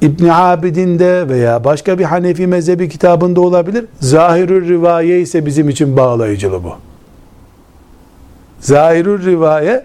İbn 0.00 0.28
Abidin 0.28 0.98
de 0.98 1.28
veya 1.28 1.64
başka 1.64 1.98
bir 1.98 2.04
Hanefi 2.04 2.46
mezhebi 2.46 2.88
kitabında 2.88 3.40
olabilir. 3.40 3.84
Zahirül 4.00 4.68
rivaye 4.68 5.20
ise 5.20 5.46
bizim 5.46 5.68
için 5.68 5.96
bağlayıcılı 5.96 6.64
bu. 6.64 6.72
Zahirül 8.60 9.24
rivaye 9.24 9.84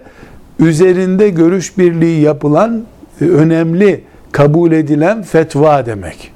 üzerinde 0.58 1.28
görüş 1.28 1.78
birliği 1.78 2.20
yapılan 2.20 2.84
e, 3.20 3.24
önemli 3.24 4.04
kabul 4.32 4.72
edilen 4.72 5.22
fetva 5.22 5.86
demek. 5.86 6.32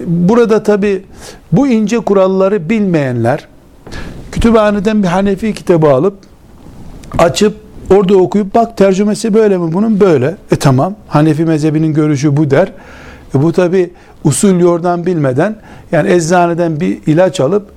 Burada 0.00 0.62
tabi 0.62 1.04
bu 1.52 1.66
ince 1.68 1.98
kuralları 1.98 2.70
bilmeyenler 2.70 3.48
kütüphaneden 4.38 5.02
bir 5.02 5.08
Hanefi 5.08 5.54
kitabı 5.54 5.88
alıp 5.88 6.14
açıp 7.18 7.56
orada 7.90 8.16
okuyup 8.16 8.54
bak 8.54 8.76
tercümesi 8.76 9.34
böyle 9.34 9.58
mi 9.58 9.72
bunun 9.72 10.00
böyle. 10.00 10.36
E 10.52 10.56
tamam 10.56 10.94
Hanefi 11.08 11.44
mezhebinin 11.44 11.94
görüşü 11.94 12.36
bu 12.36 12.50
der. 12.50 12.72
E 13.34 13.42
bu 13.42 13.52
tabi 13.52 13.90
usul 14.24 14.60
yordan 14.60 15.06
bilmeden 15.06 15.56
yani 15.92 16.10
eczaneden 16.12 16.80
bir 16.80 16.98
ilaç 17.06 17.40
alıp 17.40 17.68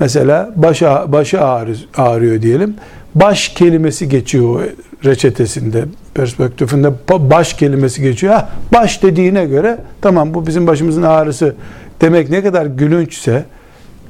mesela 0.00 0.52
başı, 0.56 0.86
başı 1.06 1.40
ağrı, 1.40 1.76
ağrıyor 1.96 2.42
diyelim. 2.42 2.74
Baş 3.14 3.48
kelimesi 3.48 4.08
geçiyor 4.08 4.60
reçetesinde, 5.04 5.84
perspektifinde 6.14 6.92
baş 7.08 7.52
kelimesi 7.52 8.02
geçiyor. 8.02 8.34
Ha, 8.34 8.48
baş 8.72 9.02
dediğine 9.02 9.46
göre 9.46 9.78
tamam 10.00 10.34
bu 10.34 10.46
bizim 10.46 10.66
başımızın 10.66 11.02
ağrısı 11.02 11.54
demek 12.00 12.30
ne 12.30 12.42
kadar 12.42 12.66
gülünçse 12.66 13.44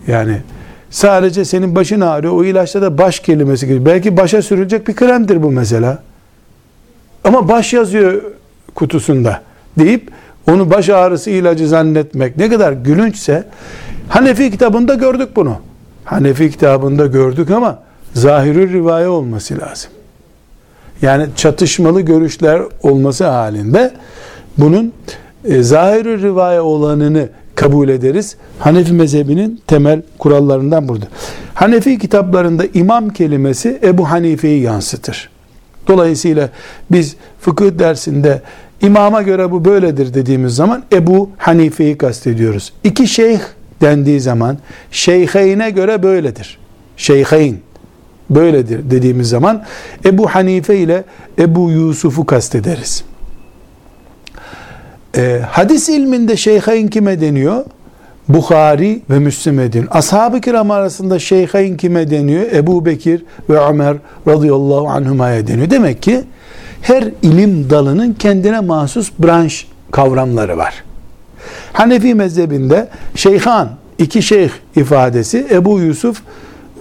yani 0.07 0.37
Sadece 0.91 1.45
senin 1.45 1.75
başın 1.75 2.01
ağrıyor. 2.01 2.33
O 2.33 2.45
ilaçta 2.45 2.83
da 2.83 2.99
baş 2.99 3.21
kelimesi 3.21 3.67
geçiyor. 3.67 3.87
Belki 3.87 4.17
başa 4.17 4.43
sürülecek 4.43 4.89
bir 4.89 4.97
kremdir 4.97 5.43
bu 5.43 5.51
mesela. 5.51 6.03
Ama 7.25 7.49
baş 7.49 7.73
yazıyor 7.73 8.23
kutusunda 8.75 9.43
deyip 9.79 10.11
onu 10.51 10.71
baş 10.71 10.89
ağrısı 10.89 11.31
ilacı 11.31 11.69
zannetmek 11.69 12.37
ne 12.37 12.49
kadar 12.49 12.73
gülünçse 12.73 13.45
Hanefi 14.09 14.51
kitabında 14.51 14.95
gördük 14.95 15.29
bunu. 15.37 15.57
Hanefi 16.05 16.51
kitabında 16.51 17.07
gördük 17.07 17.51
ama 17.51 17.79
zahirü 18.15 18.73
rivaye 18.73 19.09
olması 19.09 19.59
lazım. 19.61 19.91
Yani 21.03 21.27
çatışmalı 21.37 22.01
görüşler 22.01 22.63
olması 22.83 23.27
halinde 23.27 23.93
bunun 24.59 24.93
e, 25.45 25.63
zahirü 25.63 26.23
rivaye 26.23 26.61
olanını 26.61 27.29
kabul 27.59 27.89
ederiz. 27.89 28.37
Hanefi 28.59 28.93
mezhebinin 28.93 29.61
temel 29.67 30.03
kurallarından 30.19 30.89
burada. 30.89 31.07
Hanefi 31.55 31.99
kitaplarında 31.99 32.65
imam 32.75 33.09
kelimesi 33.11 33.79
Ebu 33.83 34.11
Hanife'yi 34.11 34.63
yansıtır. 34.63 35.31
Dolayısıyla 35.89 36.51
biz 36.91 37.17
fıkıh 37.41 37.79
dersinde 37.79 38.43
imama 38.83 39.23
göre 39.23 39.51
bu 39.51 39.65
böyledir 39.65 40.15
dediğimiz 40.15 40.55
zaman 40.55 40.85
Ebu 40.93 41.31
Hanife'yi 41.39 41.99
kastediyoruz. 41.99 42.73
İki 42.85 43.07
şeyh 43.07 43.41
dendiği 43.81 44.21
zaman 44.21 44.59
şeyheyne 44.91 45.71
göre 45.71 46.03
böyledir. 46.03 46.59
Şeyheyn 46.97 47.57
böyledir 48.31 48.91
dediğimiz 48.91 49.29
zaman 49.29 49.65
Ebu 50.05 50.27
Hanife 50.27 50.77
ile 50.77 51.05
Ebu 51.39 51.71
Yusuf'u 51.71 52.27
kastederiz. 52.27 53.05
Ee, 55.17 55.41
hadis 55.51 55.89
ilminde 55.89 56.37
şeyheyn 56.37 56.89
kime 56.89 57.21
deniyor? 57.21 57.65
Bukhari 58.29 59.03
ve 59.11 59.19
Müslim'e 59.19 59.73
deniyor. 59.73 59.89
Ashab-ı 59.91 60.41
kiram 60.41 60.71
arasında 60.71 61.19
şeyheyn 61.19 61.77
kime 61.77 62.11
deniyor? 62.11 62.43
Ebu 62.53 62.87
Bekir 62.87 63.25
ve 63.51 63.59
Ömer 63.59 63.97
radıyallahu 64.27 64.89
anhuma'ya 64.89 65.47
deniyor. 65.47 65.71
Demek 65.71 66.03
ki 66.03 66.25
her 66.83 67.05
ilim 67.23 67.71
dalının 67.71 68.13
kendine 68.13 68.61
mahsus 68.61 69.13
branş 69.19 69.67
kavramları 69.91 70.57
var. 70.57 70.85
Hanefi 71.73 72.15
mezhebinde 72.15 72.89
şeyhan, 73.15 73.71
iki 73.99 74.23
şeyh 74.23 74.51
ifadesi 74.77 75.47
Ebu 75.51 75.81
Yusuf 75.81 76.23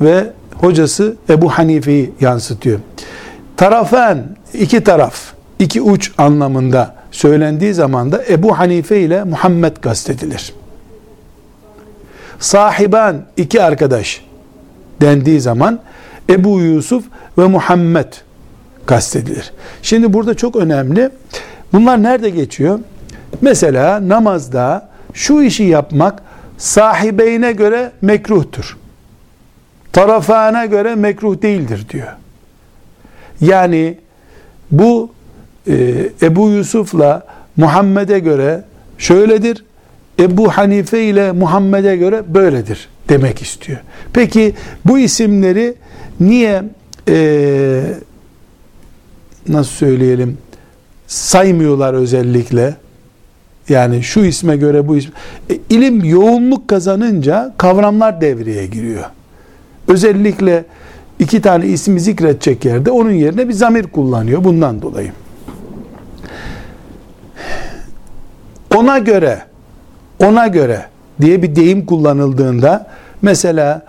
ve 0.01 0.24
hocası 0.55 1.15
Ebu 1.29 1.50
Hanife'yi 1.50 2.12
yansıtıyor. 2.22 2.79
Tarafen, 3.57 4.24
iki 4.53 4.84
taraf, 4.84 5.15
iki 5.60 5.81
uç 5.81 6.12
anlamında 6.17 6.96
söylendiği 7.11 7.73
zaman 7.73 8.11
da 8.11 8.23
Ebu 8.29 8.59
Hanife 8.59 8.99
ile 8.99 9.23
Muhammed 9.23 9.77
kastedilir. 9.77 10.53
Sahiban, 12.39 13.25
iki 13.37 13.63
arkadaş 13.63 14.21
dendiği 15.01 15.41
zaman 15.41 15.79
Ebu 16.29 16.59
Yusuf 16.59 17.05
ve 17.37 17.47
Muhammed 17.47 18.13
kastedilir. 18.85 19.53
Şimdi 19.81 20.13
burada 20.13 20.33
çok 20.33 20.55
önemli. 20.55 21.09
Bunlar 21.73 22.03
nerede 22.03 22.29
geçiyor? 22.29 22.79
Mesela 23.41 24.09
namazda 24.09 24.89
şu 25.13 25.41
işi 25.41 25.63
yapmak 25.63 26.23
sahibeyne 26.57 27.51
göre 27.51 27.91
mekruhtur. 28.01 28.77
Tarafana 29.93 30.65
göre 30.65 30.95
mekruh 30.95 31.41
değildir 31.41 31.85
diyor. 31.89 32.07
Yani 33.41 33.97
bu 34.71 35.11
Ebu 36.21 36.50
Yusuf'la 36.50 37.24
Muhammed'e 37.57 38.19
göre 38.19 38.63
şöyledir. 38.97 39.63
Ebu 40.19 40.50
Hanife 40.50 41.03
ile 41.03 41.31
Muhammed'e 41.31 41.95
göre 41.95 42.24
böyledir 42.27 42.89
demek 43.09 43.41
istiyor. 43.41 43.79
Peki 44.13 44.53
bu 44.86 45.00
isimleri 45.00 45.74
niye 46.19 46.63
e, 47.09 47.83
nasıl 49.47 49.71
söyleyelim 49.71 50.38
saymıyorlar 51.07 51.93
özellikle? 51.93 52.75
Yani 53.69 54.03
şu 54.03 54.19
isme 54.19 54.57
göre 54.57 54.88
bu 54.88 54.97
isme. 54.97 55.12
E, 55.50 55.59
ilim 55.69 56.03
yoğunluk 56.03 56.67
kazanınca 56.67 57.53
kavramlar 57.57 58.21
devreye 58.21 58.65
giriyor. 58.65 59.03
Özellikle 59.88 60.65
iki 61.19 61.41
tane 61.41 61.65
ismi 61.67 62.00
zikredecek 62.00 62.65
yerde 62.65 62.91
onun 62.91 63.12
yerine 63.12 63.47
bir 63.47 63.53
zamir 63.53 63.83
kullanıyor 63.83 64.43
bundan 64.43 64.81
dolayı. 64.81 65.12
Ona 68.75 68.97
göre 68.97 69.41
ona 70.19 70.47
göre 70.47 70.86
diye 71.21 71.41
bir 71.41 71.55
deyim 71.55 71.86
kullanıldığında 71.86 72.88
mesela 73.21 73.81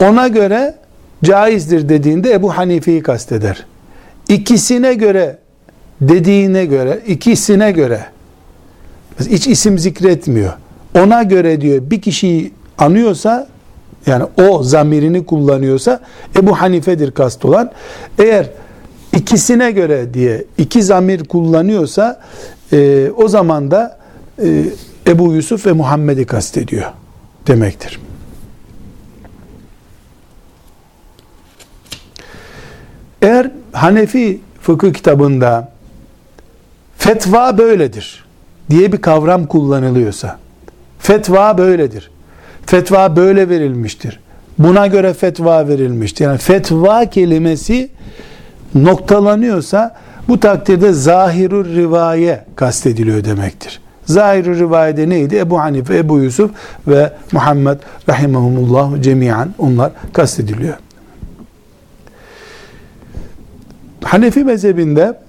ona 0.00 0.28
göre 0.28 0.74
caizdir 1.24 1.88
dediğinde 1.88 2.32
Ebu 2.32 2.56
Hanife'yi 2.56 3.02
kasteder. 3.02 3.66
İkisine 4.28 4.94
göre 4.94 5.38
dediğine 6.00 6.64
göre, 6.64 7.00
ikisine 7.06 7.70
göre 7.70 8.00
hiç 9.20 9.46
isim 9.46 9.78
zikretmiyor. 9.78 10.52
Ona 10.98 11.22
göre 11.22 11.60
diyor 11.60 11.90
bir 11.90 12.00
kişiyi 12.00 12.52
anıyorsa 12.78 13.48
yani 14.06 14.24
o 14.48 14.62
zamirini 14.62 15.26
kullanıyorsa 15.26 16.00
Ebu 16.36 16.60
Hanife'dir 16.60 17.10
kast 17.10 17.44
olan. 17.44 17.70
Eğer 18.18 18.46
ikisine 19.16 19.70
göre 19.70 20.14
diye 20.14 20.44
iki 20.58 20.82
zamir 20.82 21.24
kullanıyorsa 21.24 22.20
e, 22.72 23.10
o 23.16 23.28
zaman 23.28 23.70
da 23.70 23.99
e, 24.44 24.64
Ebu 25.06 25.34
Yusuf 25.34 25.66
ve 25.66 25.72
Muhammed'i 25.72 26.24
kastediyor 26.24 26.92
demektir. 27.46 28.00
Eğer 33.22 33.50
Hanefi 33.72 34.40
fıkıh 34.60 34.92
kitabında 34.92 35.72
fetva 36.98 37.58
böyledir 37.58 38.24
diye 38.70 38.92
bir 38.92 39.00
kavram 39.00 39.46
kullanılıyorsa, 39.46 40.38
fetva 40.98 41.58
böyledir, 41.58 42.10
fetva 42.66 43.16
böyle 43.16 43.48
verilmiştir, 43.48 44.20
buna 44.58 44.86
göre 44.86 45.14
fetva 45.14 45.68
verilmiştir. 45.68 46.24
Yani 46.24 46.38
fetva 46.38 47.10
kelimesi 47.10 47.90
noktalanıyorsa 48.74 49.96
bu 50.28 50.40
takdirde 50.40 50.92
zahirur 50.92 51.66
rivaye 51.66 52.44
kastediliyor 52.56 53.24
demektir. 53.24 53.80
Zahir 54.04 54.44
rivayede 54.44 55.08
neydi? 55.08 55.36
Ebu 55.36 55.60
Hanife, 55.60 55.96
Ebu 55.98 56.18
Yusuf 56.18 56.50
ve 56.88 57.12
Muhammed 57.32 57.78
rahimahumullah 58.08 59.02
cemiyen 59.02 59.54
onlar 59.58 59.92
kastediliyor. 60.12 60.76
Hanefi 64.04 64.44
mezhebinde 64.44 65.20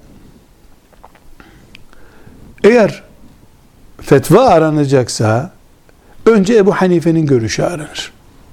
eğer 2.63 3.03
fetva 4.01 4.45
aranacaksa 4.45 5.51
önce 6.25 6.57
Ebu 6.57 6.71
Hanife'nin 6.71 7.25
görüşü 7.25 7.63
aranır. 7.63 8.11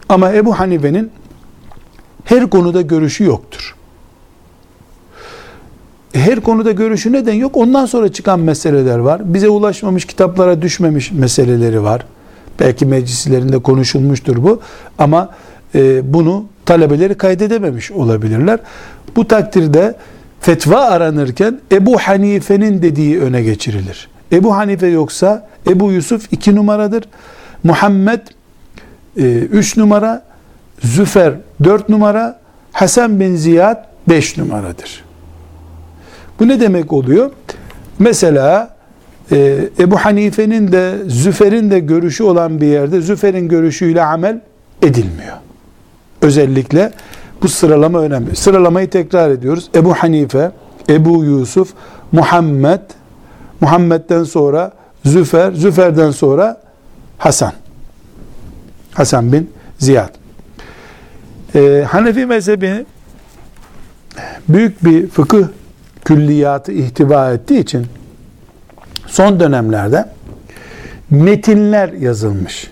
Ama 0.09 0.33
Ebu 0.33 0.59
Hanife'nin 0.59 1.13
her 2.25 2.51
konuda 2.51 2.81
görüşü 2.81 3.25
yoktur. 3.25 3.78
Her 6.13 6.41
konuda 6.41 6.73
görüşü 6.73 7.13
neden 7.13 7.35
yok? 7.35 7.57
Ondan 7.57 7.87
sonra 7.87 8.13
çıkan 8.13 8.41
meseleler 8.41 8.99
var. 8.99 9.35
Bize 9.35 9.49
ulaşmamış, 9.49 10.05
kitaplara 10.05 10.63
düşmemiş 10.63 11.13
meseleleri 11.13 11.83
var. 11.83 12.05
Belki 12.61 12.87
meclislerinde 12.87 13.59
konuşulmuştur 13.59 14.43
bu. 14.43 14.61
Ama 14.99 15.31
e, 15.75 16.13
bunu 16.15 16.45
talebeleri 16.67 17.15
kaydedememiş 17.15 17.91
olabilirler. 17.91 18.59
Bu 19.17 19.29
takdirde 19.29 19.97
fetva 20.41 20.81
aranırken 20.81 21.61
Ebu 21.73 21.99
Hanife'nin 21.99 22.83
dediği 22.83 23.21
öne 23.21 23.43
geçirilir. 23.43 24.09
Ebu 24.33 24.57
Hanife 24.57 24.87
yoksa 24.87 25.49
Ebu 25.69 25.93
Yusuf 25.93 26.33
iki 26.33 26.55
numaradır. 26.55 27.05
Muhammed 27.65 28.21
e, 29.17 29.23
üç 29.39 29.77
numara, 29.77 30.23
Züfer 30.83 31.35
dört 31.65 31.89
numara, 31.89 32.41
Hasan 32.73 33.21
bin 33.21 33.37
Ziyad 33.37 33.85
beş 34.09 34.37
numaradır. 34.37 35.08
Bu 36.41 36.49
ne 36.49 36.61
demek 36.61 36.93
oluyor? 36.93 37.31
Mesela 37.99 38.77
e, 39.33 39.69
Ebu 39.79 39.97
Hanife'nin 39.97 40.73
de 40.73 40.95
Züfer'in 41.07 41.71
de 41.71 41.79
görüşü 41.79 42.25
olan 42.25 42.61
bir 42.61 42.67
yerde 42.67 43.01
Züfer'in 43.01 43.49
görüşüyle 43.49 44.03
amel 44.03 44.41
edilmiyor. 44.83 45.37
Özellikle 46.23 46.93
bu 47.43 47.49
sıralama 47.49 48.01
önemli. 48.01 48.37
Sıralamayı 48.37 48.91
tekrar 48.91 49.31
ediyoruz. 49.31 49.71
Ebu 49.75 49.95
Hanife, 49.95 50.51
Ebu 50.89 51.25
Yusuf, 51.25 51.73
Muhammed, 52.13 52.81
Muhammed'den 53.61 54.25
sonra 54.25 54.73
Züfer, 55.05 55.53
Züfer'den 55.53 56.11
sonra 56.11 56.61
Hasan. 57.19 57.53
Hasan 58.95 59.33
bin 59.33 59.51
Ziyad. 59.79 60.11
Ee, 61.55 61.85
Hanefi 61.89 62.27
mezhebi 62.27 62.87
büyük 64.49 64.85
bir 64.85 65.09
fıkıh 65.09 65.47
külliyatı 66.09 66.73
ihtiva 66.73 67.33
ettiği 67.33 67.61
için 67.61 67.87
son 69.07 69.41
dönemlerde 69.41 70.05
metinler 71.11 71.93
yazılmış. 71.93 72.71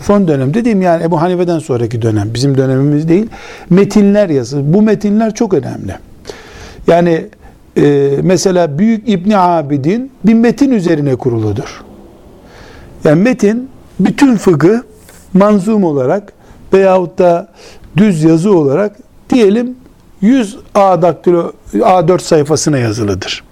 Son 0.00 0.28
dönem 0.28 0.54
dediğim 0.54 0.82
yani 0.82 1.02
Ebu 1.02 1.20
Hanife'den 1.20 1.58
sonraki 1.58 2.02
dönem, 2.02 2.34
bizim 2.34 2.56
dönemimiz 2.56 3.08
değil. 3.08 3.26
Metinler 3.70 4.28
yazılmış. 4.28 4.74
Bu 4.74 4.82
metinler 4.82 5.34
çok 5.34 5.54
önemli. 5.54 5.96
Yani 6.86 7.26
e, 7.76 8.10
mesela 8.22 8.78
Büyük 8.78 9.08
İbni 9.08 9.38
Abidin 9.38 10.12
bir 10.24 10.34
metin 10.34 10.70
üzerine 10.70 11.16
kuruludur. 11.16 11.84
Yani 13.04 13.22
metin 13.22 13.68
bütün 14.00 14.36
fıkı 14.36 14.82
manzum 15.32 15.84
olarak 15.84 16.32
veyahut 16.72 17.18
da 17.18 17.48
düz 17.96 18.24
yazı 18.24 18.56
olarak 18.56 18.96
diyelim 19.30 19.76
100 20.20 20.56
A 20.74 21.02
daktilo 21.02 21.52
A4 21.74 22.18
sayfasına 22.18 22.78
yazılıdır. 22.78 23.44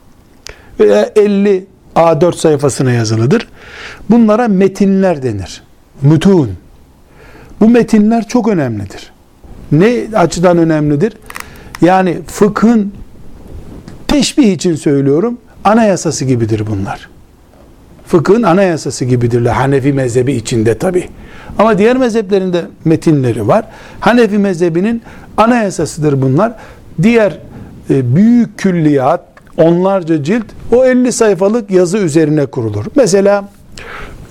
Veya 0.80 1.12
50 1.16 1.66
A4 1.96 2.36
sayfasına 2.36 2.92
yazılıdır. 2.92 3.48
Bunlara 4.10 4.48
metinler 4.48 5.22
denir. 5.22 5.62
Mütun. 6.02 6.50
Bu 7.60 7.68
metinler 7.68 8.28
çok 8.28 8.48
önemlidir. 8.48 9.12
Ne 9.72 10.06
açıdan 10.14 10.58
önemlidir? 10.58 11.12
Yani 11.80 12.18
fıkhın 12.26 12.92
Teşbih 14.08 14.52
için 14.52 14.74
söylüyorum. 14.74 15.38
Anayasası 15.64 16.24
gibidir 16.24 16.62
bunlar. 16.66 17.08
Fıkhın 18.06 18.42
anayasası 18.42 19.04
gibidirler. 19.04 19.52
Hanefi 19.52 19.92
mezhebi 19.92 20.32
içinde 20.32 20.78
tabi. 20.78 21.08
Ama 21.58 21.78
diğer 21.78 21.96
mezheplerinde 21.96 22.64
metinleri 22.84 23.48
var. 23.48 23.64
Hanefi 24.00 24.38
mezhebinin 24.38 25.02
anayasasıdır 25.36 26.22
bunlar. 26.22 26.52
Diğer 27.02 27.38
e, 27.90 28.16
büyük 28.16 28.58
külliyat, 28.58 29.24
onlarca 29.56 30.24
cilt 30.24 30.46
o 30.72 30.84
50 30.84 31.12
sayfalık 31.12 31.70
yazı 31.70 31.98
üzerine 31.98 32.46
kurulur. 32.46 32.86
Mesela 32.94 33.48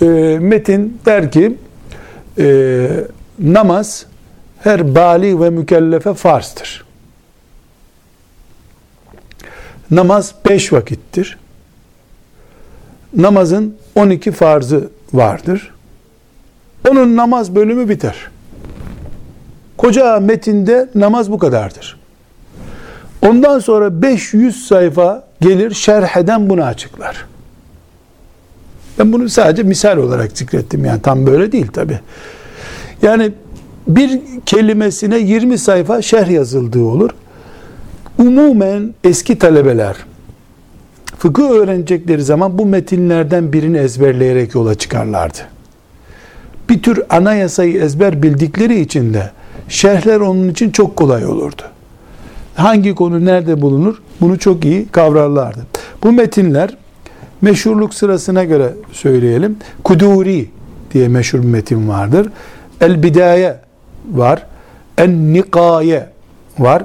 e, 0.01 0.05
metin 0.41 0.99
der 1.05 1.31
ki 1.31 1.57
e, 2.39 2.87
namaz 3.39 4.05
her 4.59 4.95
bali 4.95 5.41
ve 5.41 5.49
mükellefe 5.49 6.13
farstır. 6.13 6.85
Namaz 9.91 10.35
beş 10.49 10.73
vakittir. 10.73 11.37
Namazın 13.17 13.75
12 13.95 14.31
farzı 14.31 14.89
vardır. 15.13 15.74
Onun 16.89 17.15
namaz 17.15 17.55
bölümü 17.55 17.89
biter. 17.89 18.15
Koca 19.77 20.19
metinde 20.19 20.89
namaz 20.95 21.31
bu 21.31 21.37
kadardır. 21.37 21.99
Ondan 23.21 23.59
sonra 23.59 24.01
500 24.01 24.67
sayfa 24.67 25.27
gelir 25.41 25.73
şerheden 25.73 26.49
bunu 26.49 26.63
açıklar. 26.63 27.25
Ben 28.99 29.13
bunu 29.13 29.29
sadece 29.29 29.63
misal 29.63 29.97
olarak 29.97 30.37
zikrettim 30.37 30.85
yani 30.85 31.01
tam 31.01 31.25
böyle 31.25 31.51
değil 31.51 31.67
tabi. 31.67 31.99
Yani 33.01 33.31
bir 33.87 34.21
kelimesine 34.45 35.17
20 35.17 35.57
sayfa 35.57 36.01
şerh 36.01 36.29
yazıldığı 36.29 36.83
olur. 36.83 37.09
Umumen 38.17 38.93
eski 39.03 39.37
talebeler 39.37 39.95
fıkıh 41.17 41.49
öğrenecekleri 41.49 42.21
zaman 42.21 42.57
bu 42.57 42.65
metinlerden 42.65 43.53
birini 43.53 43.77
ezberleyerek 43.77 44.55
yola 44.55 44.75
çıkarlardı. 44.75 45.54
Bir 46.69 46.81
tür 46.81 47.01
anayasayı 47.09 47.81
ezber 47.81 48.23
bildikleri 48.23 48.79
için 48.79 49.13
de 49.13 49.31
şerhler 49.69 50.19
onun 50.19 50.49
için 50.49 50.71
çok 50.71 50.95
kolay 50.95 51.25
olurdu. 51.25 51.61
Hangi 52.55 52.95
konu 52.95 53.25
nerede 53.25 53.61
bulunur 53.61 54.01
bunu 54.21 54.39
çok 54.39 54.65
iyi 54.65 54.87
kavrarlardı. 54.87 55.65
Bu 56.03 56.11
metinler 56.11 56.77
meşhurluk 57.41 57.93
sırasına 57.93 58.43
göre 58.43 58.73
söyleyelim. 58.91 59.57
Kuduri 59.83 60.49
diye 60.93 61.07
meşhur 61.07 61.39
bir 61.39 61.47
metin 61.47 61.89
vardır. 61.89 62.29
El 62.81 63.03
Bidaye 63.03 63.59
var. 64.11 64.45
En 64.97 65.33
Nikaye 65.33 66.09
var. 66.59 66.83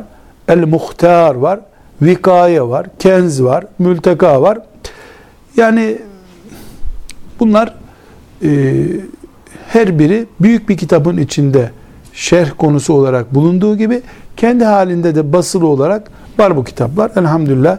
El 0.49 0.67
Muhtar 0.67 1.35
var. 1.35 1.61
Vikaye 2.03 2.63
var. 2.63 2.87
Kenz 2.99 3.43
var. 3.43 3.65
Mülteka 3.79 4.43
var. 4.43 4.59
Yani 5.57 5.99
bunlar 7.41 7.75
e, 8.45 8.49
her 9.73 9.99
biri 9.99 10.27
büyük 10.41 10.69
bir 10.69 10.77
kitabın 10.77 11.17
içinde 11.17 11.71
şerh 12.13 12.51
konusu 12.59 12.95
olarak 12.95 13.35
bulunduğu 13.35 13.77
gibi 13.77 14.03
kendi 14.37 14.65
halinde 14.65 15.15
de 15.15 15.33
basılı 15.33 15.67
olarak 15.67 16.11
var 16.39 16.57
bu 16.57 16.65
kitaplar. 16.65 17.11
Elhamdülillah 17.17 17.79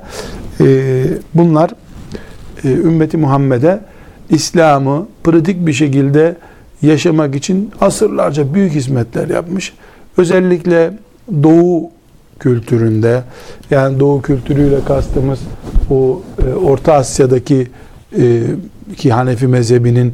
e, 0.61 1.03
bunlar 1.33 1.71
e, 2.63 2.67
ümmeti 2.67 3.17
Muhammed'e 3.17 3.79
İslam'ı 4.29 5.07
pratik 5.23 5.67
bir 5.67 5.73
şekilde 5.73 6.35
yaşamak 6.81 7.35
için 7.35 7.71
asırlarca 7.81 8.53
büyük 8.53 8.73
hizmetler 8.73 9.27
yapmış. 9.27 9.73
Özellikle 10.17 10.93
Doğu 11.43 11.89
kültüründe 12.39 13.23
yani 13.71 13.99
Doğu 13.99 14.21
kültürüyle 14.21 14.83
kastımız 14.85 15.39
o 15.89 16.21
e, 16.47 16.53
Orta 16.53 16.93
Asya'daki 16.93 17.67
e, 18.19 18.41
ki 18.97 19.11
Hanefi 19.11 19.47
mezhebinin 19.47 20.13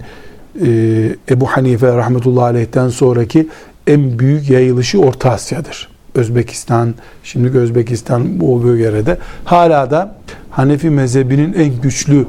e, 0.65 1.15
Ebu 1.29 1.45
Hanife 1.45 1.87
rahmetullahi 1.87 2.45
aleyh'ten 2.45 2.89
sonraki 2.89 3.47
en 3.87 4.19
büyük 4.19 4.49
yayılışı 4.49 4.99
Orta 4.99 5.31
Asya'dır. 5.31 5.87
Özbekistan, 6.15 6.95
şimdi 7.23 7.57
Özbekistan 7.57 8.39
bu 8.39 8.63
bölgede 8.63 9.17
hala 9.45 9.91
da 9.91 10.15
Hanefi 10.49 10.89
mezhebinin 10.89 11.53
en 11.53 11.81
güçlü 11.81 12.25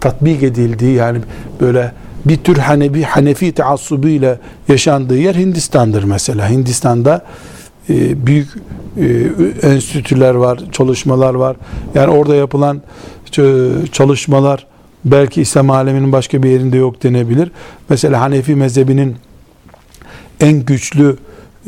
tatbik 0.00 0.42
edildiği 0.42 0.94
yani 0.94 1.18
böyle 1.60 1.92
bir 2.24 2.36
tür 2.36 2.56
Hanefi, 2.56 3.04
Hanefi 3.04 3.52
taassubu 3.52 4.08
ile 4.08 4.38
yaşandığı 4.68 5.18
yer 5.18 5.34
Hindistan'dır 5.34 6.04
mesela. 6.04 6.50
Hindistan'da 6.50 7.24
e, 7.90 8.26
büyük 8.26 8.48
e, 8.96 9.26
enstitüler 9.62 10.34
var, 10.34 10.60
çalışmalar 10.72 11.34
var. 11.34 11.56
Yani 11.94 12.10
orada 12.10 12.34
yapılan 12.34 12.82
çalışmalar 13.92 14.66
belki 15.04 15.40
İslam 15.40 15.70
aleminin 15.70 16.12
başka 16.12 16.42
bir 16.42 16.50
yerinde 16.50 16.76
yok 16.76 17.02
denebilir. 17.02 17.50
Mesela 17.88 18.20
Hanefi 18.20 18.54
mezhebinin 18.54 19.16
en 20.40 20.64
güçlü 20.64 21.16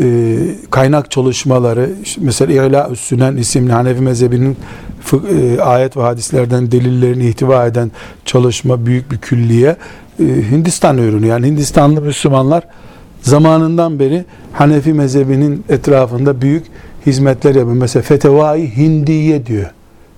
e, 0.01 0.37
kaynak 0.71 1.11
çalışmaları 1.11 1.91
mesela 2.21 2.67
İla 2.67 2.95
Sünen 2.95 3.37
isimli 3.37 3.73
Hanefi 3.73 4.01
mezhebinin 4.01 4.57
e, 5.13 5.61
ayet 5.61 5.97
ve 5.97 6.03
hadislerden 6.03 6.73
delillerini 6.73 7.29
ihtiva 7.29 7.67
eden 7.67 7.91
çalışma 8.25 8.87
büyük 8.87 9.13
bir 9.13 9.19
külliye 9.19 9.77
e, 10.21 10.25
Hindistan 10.25 10.99
ürünü. 10.99 11.27
Yani 11.27 11.47
Hindistanlı 11.47 12.01
Müslümanlar 12.01 12.63
zamanından 13.23 13.99
beri 13.99 14.25
Hanefi 14.53 14.93
mezhebinin 14.93 15.65
etrafında 15.69 16.41
büyük 16.43 16.65
hizmetler 17.07 17.55
yapıyor. 17.55 17.77
Mesela 17.77 18.03
Fetevai 18.03 18.77
Hindiye 18.77 19.47
diyor. 19.47 19.71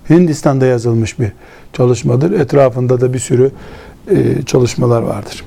Hindistan'da 0.09 0.65
yazılmış 0.65 1.19
bir 1.19 1.31
çalışmadır. 1.73 2.31
Etrafında 2.31 3.01
da 3.01 3.13
bir 3.13 3.19
sürü 3.19 3.51
e, 4.11 4.43
çalışmalar 4.45 5.01
vardır. 5.01 5.43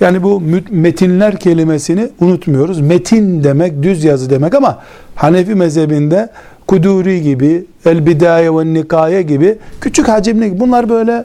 Yani 0.00 0.22
bu 0.22 0.42
metinler 0.70 1.38
kelimesini 1.38 2.08
unutmuyoruz. 2.20 2.80
Metin 2.80 3.44
demek 3.44 3.82
düz 3.82 4.04
yazı 4.04 4.30
demek 4.30 4.54
ama 4.54 4.82
Hanefi 5.14 5.54
mezhebinde 5.54 6.28
Kuduri 6.66 7.22
gibi, 7.22 7.64
El 7.84 8.06
Bidaye 8.06 8.54
ve 8.54 8.74
Nikaye 8.74 9.22
gibi 9.22 9.58
küçük 9.80 10.08
hacimli 10.08 10.60
bunlar 10.60 10.88
böyle 10.88 11.24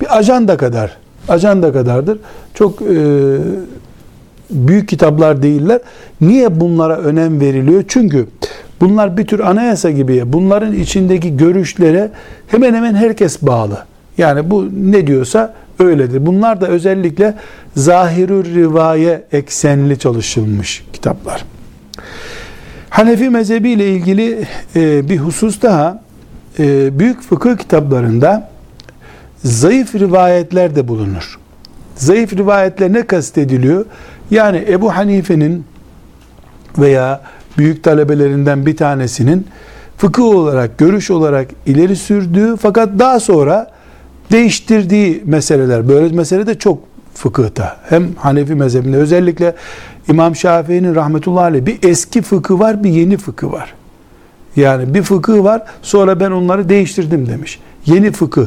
bir 0.00 0.18
ajanda 0.18 0.56
kadar 0.56 0.96
ajanda 1.28 1.72
kadardır. 1.72 2.18
Çok 2.54 2.82
e, 2.82 2.86
büyük 4.50 4.88
kitaplar 4.88 5.42
değiller. 5.42 5.80
Niye 6.20 6.60
bunlara 6.60 6.96
önem 6.98 7.40
veriliyor? 7.40 7.84
Çünkü 7.88 8.26
bunlar 8.80 9.16
bir 9.16 9.26
tür 9.26 9.40
anayasa 9.40 9.90
gibi. 9.90 10.32
Bunların 10.32 10.72
içindeki 10.72 11.36
görüşlere 11.36 12.10
hemen 12.48 12.74
hemen 12.74 12.94
herkes 12.94 13.42
bağlı. 13.42 13.84
Yani 14.18 14.50
bu 14.50 14.68
ne 14.92 15.06
diyorsa 15.06 15.54
öyledir. 15.78 16.26
Bunlar 16.26 16.60
da 16.60 16.68
özellikle 16.68 17.34
zahirü 17.76 18.54
rivaye 18.54 19.24
eksenli 19.32 19.98
çalışılmış 19.98 20.84
kitaplar. 20.92 21.44
Hanefi 22.90 23.30
mezhebi 23.30 23.70
ile 23.70 23.90
ilgili 23.90 24.46
e, 24.76 25.08
bir 25.08 25.18
husus 25.18 25.62
daha 25.62 26.02
e, 26.58 26.98
büyük 26.98 27.22
fıkıh 27.22 27.56
kitaplarında 27.56 28.50
zayıf 29.44 29.94
rivayetler 29.94 30.76
de 30.76 30.88
bulunur. 30.88 31.38
Zayıf 31.96 32.32
rivayetler 32.32 32.92
ne 32.92 33.06
kastediliyor? 33.06 33.84
Yani 34.30 34.64
Ebu 34.68 34.96
Hanife'nin 34.96 35.64
veya 36.78 37.20
büyük 37.58 37.84
talebelerinden 37.84 38.66
bir 38.66 38.76
tanesinin 38.76 39.46
fıkıh 39.96 40.22
olarak, 40.22 40.78
görüş 40.78 41.10
olarak 41.10 41.48
ileri 41.66 41.96
sürdüğü 41.96 42.56
fakat 42.56 42.98
daha 42.98 43.20
sonra 43.20 43.70
değiştirdiği 44.32 45.22
meseleler. 45.24 45.88
Böyle 45.88 46.16
mesele 46.16 46.46
de 46.46 46.58
çok 46.58 46.78
fıkıhta. 47.14 47.76
Hem 47.88 48.14
Hanefi 48.14 48.54
mezhebinde 48.54 48.96
özellikle 48.96 49.54
İmam 50.08 50.36
Şafii'nin 50.36 50.94
rahmetullahi 50.94 51.44
aleyh 51.44 51.66
bir 51.66 51.78
eski 51.88 52.22
fıkı 52.22 52.58
var 52.58 52.84
bir 52.84 52.90
yeni 52.90 53.16
fıkı 53.16 53.52
var. 53.52 53.74
Yani 54.56 54.94
bir 54.94 55.02
fıkıh 55.02 55.44
var 55.44 55.62
sonra 55.82 56.20
ben 56.20 56.30
onları 56.30 56.68
değiştirdim 56.68 57.28
demiş. 57.28 57.60
Yeni 57.86 58.12
fıkıh 58.12 58.46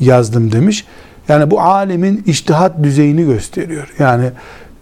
yazdım 0.00 0.52
demiş. 0.52 0.84
Yani 1.28 1.50
bu 1.50 1.60
alimin 1.60 2.22
iştihat 2.26 2.82
düzeyini 2.82 3.24
gösteriyor. 3.24 3.88
Yani 3.98 4.30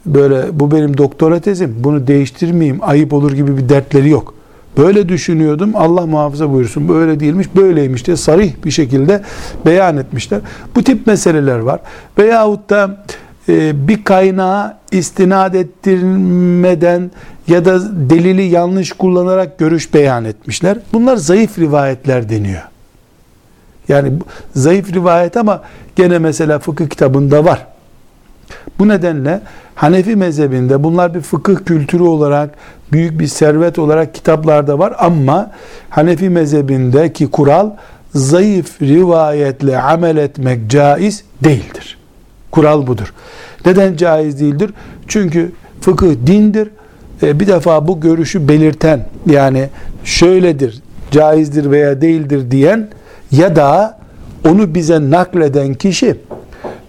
böyle 0.06 0.60
bu 0.60 0.70
benim 0.70 0.98
doktora 0.98 1.40
tezim 1.40 1.76
bunu 1.78 2.06
değiştirmeyeyim 2.06 2.78
ayıp 2.82 3.12
olur 3.12 3.32
gibi 3.32 3.56
bir 3.56 3.68
dertleri 3.68 4.08
yok. 4.08 4.34
Böyle 4.78 5.08
düşünüyordum 5.08 5.70
Allah 5.74 6.06
muhafaza 6.06 6.52
buyursun 6.52 6.88
böyle 6.88 7.20
değilmiş 7.20 7.46
böyleymiş 7.56 8.06
diye 8.06 8.16
sarih 8.16 8.52
bir 8.64 8.70
şekilde 8.70 9.22
beyan 9.66 9.96
etmişler. 9.96 10.40
Bu 10.74 10.84
tip 10.84 11.06
meseleler 11.06 11.58
var. 11.58 11.80
Veyahut 12.18 12.70
da 12.70 13.04
e, 13.48 13.88
bir 13.88 14.04
kaynağa 14.04 14.78
istinad 14.92 15.54
ettirmeden 15.54 17.10
ya 17.48 17.64
da 17.64 17.80
delili 18.10 18.42
yanlış 18.42 18.92
kullanarak 18.92 19.58
görüş 19.58 19.94
beyan 19.94 20.24
etmişler. 20.24 20.78
Bunlar 20.92 21.16
zayıf 21.16 21.58
rivayetler 21.58 22.28
deniyor. 22.28 22.62
Yani 23.88 24.12
zayıf 24.54 24.92
rivayet 24.92 25.36
ama 25.36 25.62
gene 25.96 26.18
mesela 26.18 26.58
fıkıh 26.58 26.88
kitabında 26.88 27.44
var. 27.44 27.66
Bu 28.78 28.88
nedenle 28.88 29.40
Hanefi 29.80 30.16
mezhebinde 30.16 30.84
bunlar 30.84 31.14
bir 31.14 31.20
fıkıh 31.20 31.56
kültürü 31.66 32.02
olarak 32.02 32.50
büyük 32.92 33.20
bir 33.20 33.26
servet 33.26 33.78
olarak 33.78 34.14
kitaplarda 34.14 34.78
var 34.78 34.94
ama 34.98 35.50
Hanefi 35.90 36.30
mezhebindeki 36.30 37.30
kural 37.30 37.70
zayıf 38.14 38.82
rivayetle 38.82 39.80
amel 39.80 40.16
etmek 40.16 40.70
caiz 40.70 41.24
değildir. 41.44 41.98
Kural 42.50 42.86
budur. 42.86 43.14
Neden 43.66 43.96
caiz 43.96 44.40
değildir? 44.40 44.70
Çünkü 45.08 45.52
fıkıh 45.80 46.14
dindir. 46.26 46.68
E, 47.22 47.40
bir 47.40 47.46
defa 47.46 47.88
bu 47.88 48.00
görüşü 48.00 48.48
belirten 48.48 49.06
yani 49.26 49.68
şöyledir, 50.04 50.82
caizdir 51.10 51.70
veya 51.70 52.00
değildir 52.00 52.50
diyen 52.50 52.88
ya 53.30 53.56
da 53.56 53.98
onu 54.48 54.74
bize 54.74 55.10
nakleden 55.10 55.74
kişi 55.74 56.16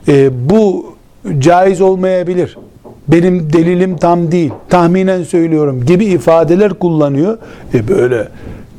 e, 0.07 0.49
bu 0.49 0.95
caiz 1.39 1.81
olmayabilir. 1.81 2.57
Benim 3.07 3.53
delilim 3.53 3.97
tam 3.97 4.31
değil. 4.31 4.51
Tahminen 4.69 5.23
söylüyorum 5.23 5.85
gibi 5.85 6.05
ifadeler 6.05 6.73
kullanıyor. 6.73 7.37
E 7.73 7.87
böyle 7.87 8.27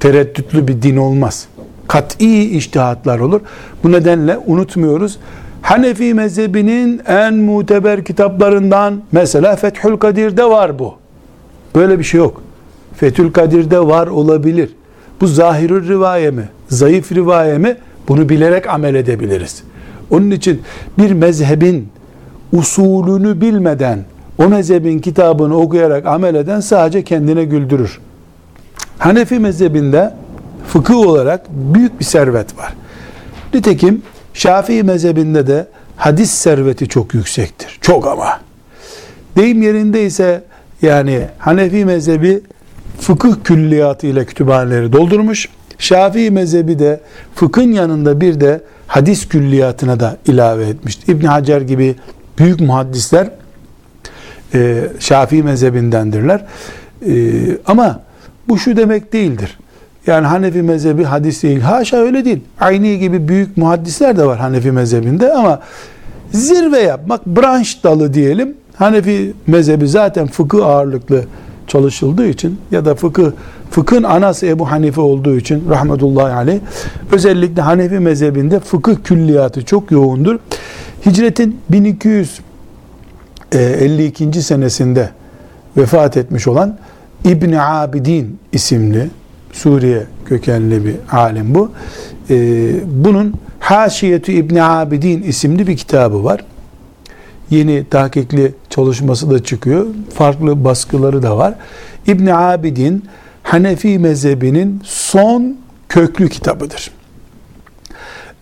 tereddütlü 0.01 0.69
bir 0.69 0.83
din 0.83 0.97
olmaz. 0.97 1.47
Kat'i 1.89 2.57
iştihatlar 2.57 3.19
olur. 3.19 3.41
Bu 3.85 3.93
nedenle 3.93 4.39
unutmuyoruz. 4.47 5.19
Hanefi 5.63 6.15
mezhebinin 6.15 7.01
en 7.07 7.35
muteber 7.35 8.05
kitaplarından 8.05 9.03
mesela 9.13 9.57
Fethül 9.57 9.97
Kadir'de 9.97 10.45
var 10.45 10.79
bu. 10.79 10.95
Böyle 11.75 11.99
bir 11.99 12.05
şey 12.05 12.19
yok. 12.19 12.43
Fethül 12.97 13.33
Kadir'de 13.33 13.87
var 13.87 14.07
olabilir. 14.07 14.71
Bu 15.21 15.27
zahirü 15.27 15.89
rivaye 15.89 16.31
mi? 16.31 16.49
Zayıf 16.69 17.13
rivaye 17.13 17.59
mi? 17.59 17.77
Bunu 18.09 18.29
bilerek 18.29 18.69
amel 18.69 18.95
edebiliriz. 18.95 19.63
Onun 20.11 20.31
için 20.31 20.63
bir 20.99 21.13
mezhebin 21.13 21.89
usulünü 22.53 23.41
bilmeden 23.41 24.05
o 24.45 24.49
mezhebin 24.49 24.99
kitabını 24.99 25.57
okuyarak 25.57 26.07
amel 26.07 26.35
eden 26.35 26.61
sadece 26.61 27.05
kendine 27.05 27.45
güldürür. 27.45 28.01
Hanefi 28.99 29.39
mezhebinde 29.39 30.15
fıkıh 30.69 30.97
olarak 30.97 31.47
büyük 31.51 32.01
bir 32.01 32.05
servet 32.05 32.59
var. 32.59 32.75
Nitekim 33.55 34.03
Şafii 34.35 34.83
mezhebinde 34.83 35.47
de 35.47 35.67
hadis 35.97 36.31
serveti 36.31 36.89
çok 36.89 37.15
yüksektir. 37.15 37.79
Çok 37.81 38.07
ama. 38.07 38.41
Deyim 39.37 39.63
yerinde 39.63 40.05
ise 40.05 40.43
yani 40.83 41.27
Hanefi 41.39 41.85
mezhebi 41.85 42.41
fıkıh 43.01 43.35
külliyatı 43.45 44.07
ile 44.07 44.25
kütüphaneleri 44.25 44.93
doldurmuş. 44.93 45.49
Şafii 45.79 46.31
mezhebi 46.31 46.79
de 46.79 47.01
fıkhın 47.35 47.73
yanında 47.73 48.21
bir 48.21 48.41
de 48.41 48.61
hadis 48.87 49.29
külliyatına 49.29 50.01
da 50.01 50.17
ilave 50.27 50.67
etmiştir. 50.67 51.15
İbn 51.15 51.27
Hacer 51.27 51.61
gibi 51.61 51.95
büyük 52.39 52.61
muhaddisler 52.61 53.31
e, 54.55 54.85
Şafii 54.99 55.43
mezhebindendirler. 55.43 56.45
E, 57.07 57.15
ama 57.67 58.01
bu 58.49 58.59
şu 58.59 58.77
demek 58.77 59.13
değildir. 59.13 59.59
Yani 60.07 60.27
Hanefi 60.27 60.63
mezhebi 60.63 61.05
hadis 61.05 61.43
değil. 61.43 61.61
Haşa 61.61 61.97
öyle 61.97 62.25
değil. 62.25 62.41
Ayni 62.61 62.99
gibi 62.99 63.29
büyük 63.29 63.57
muhaddisler 63.57 64.17
de 64.17 64.27
var 64.27 64.39
Hanefi 64.39 64.73
mezhebinde 64.73 65.33
ama 65.33 65.61
zirve 66.33 66.79
yapmak, 66.79 67.27
branş 67.27 67.85
dalı 67.85 68.15
diyelim. 68.15 68.55
Hanefi 68.77 69.33
mezhebi 69.47 69.89
zaten 69.89 70.27
fıkıh 70.27 70.67
ağırlıklı 70.67 71.25
çalışıldığı 71.69 72.27
için 72.27 72.59
ya 72.71 72.85
da 72.85 72.95
fıkıh 72.95 73.31
fıkhın 73.71 74.03
anası 74.03 74.47
Ebu 74.47 74.71
Hanife 74.71 75.01
olduğu 75.01 75.37
için 75.37 75.65
rahmetullahi 75.71 76.33
aleyh 76.35 76.61
özellikle 77.13 77.63
Hanefi 77.63 77.99
mezhebinde 77.99 78.61
fıkıh 78.61 78.95
külliyatı 79.05 79.65
çok 79.65 79.91
yoğundur. 79.91 80.39
Hicretin 81.07 81.57
1252. 83.53 84.43
senesinde 84.43 85.11
vefat 85.77 86.17
etmiş 86.17 86.49
olan 86.49 86.79
İbn 87.25 87.53
Abidin 87.53 88.39
isimli 88.53 89.11
Suriye 89.53 90.07
kökenli 90.25 90.85
bir 90.85 90.95
alim 91.11 91.55
bu. 91.55 91.73
Ee, 92.31 92.71
bunun 92.87 93.35
Haşiyetü 93.61 94.33
İbn 94.33 94.57
Abidin 94.57 95.23
isimli 95.23 95.67
bir 95.67 95.77
kitabı 95.77 96.25
var. 96.25 96.45
Yeni 97.51 97.89
tahkikli 97.91 98.55
çalışması 98.71 99.31
da 99.31 99.43
çıkıyor. 99.43 99.87
Farklı 100.15 100.65
baskıları 100.65 101.23
da 101.23 101.37
var. 101.37 101.55
İbn 102.07 102.27
Abidin 102.27 103.05
Hanefi 103.43 103.99
mezhebinin 103.99 104.81
son 104.85 105.57
köklü 105.89 106.29
kitabıdır. 106.29 106.91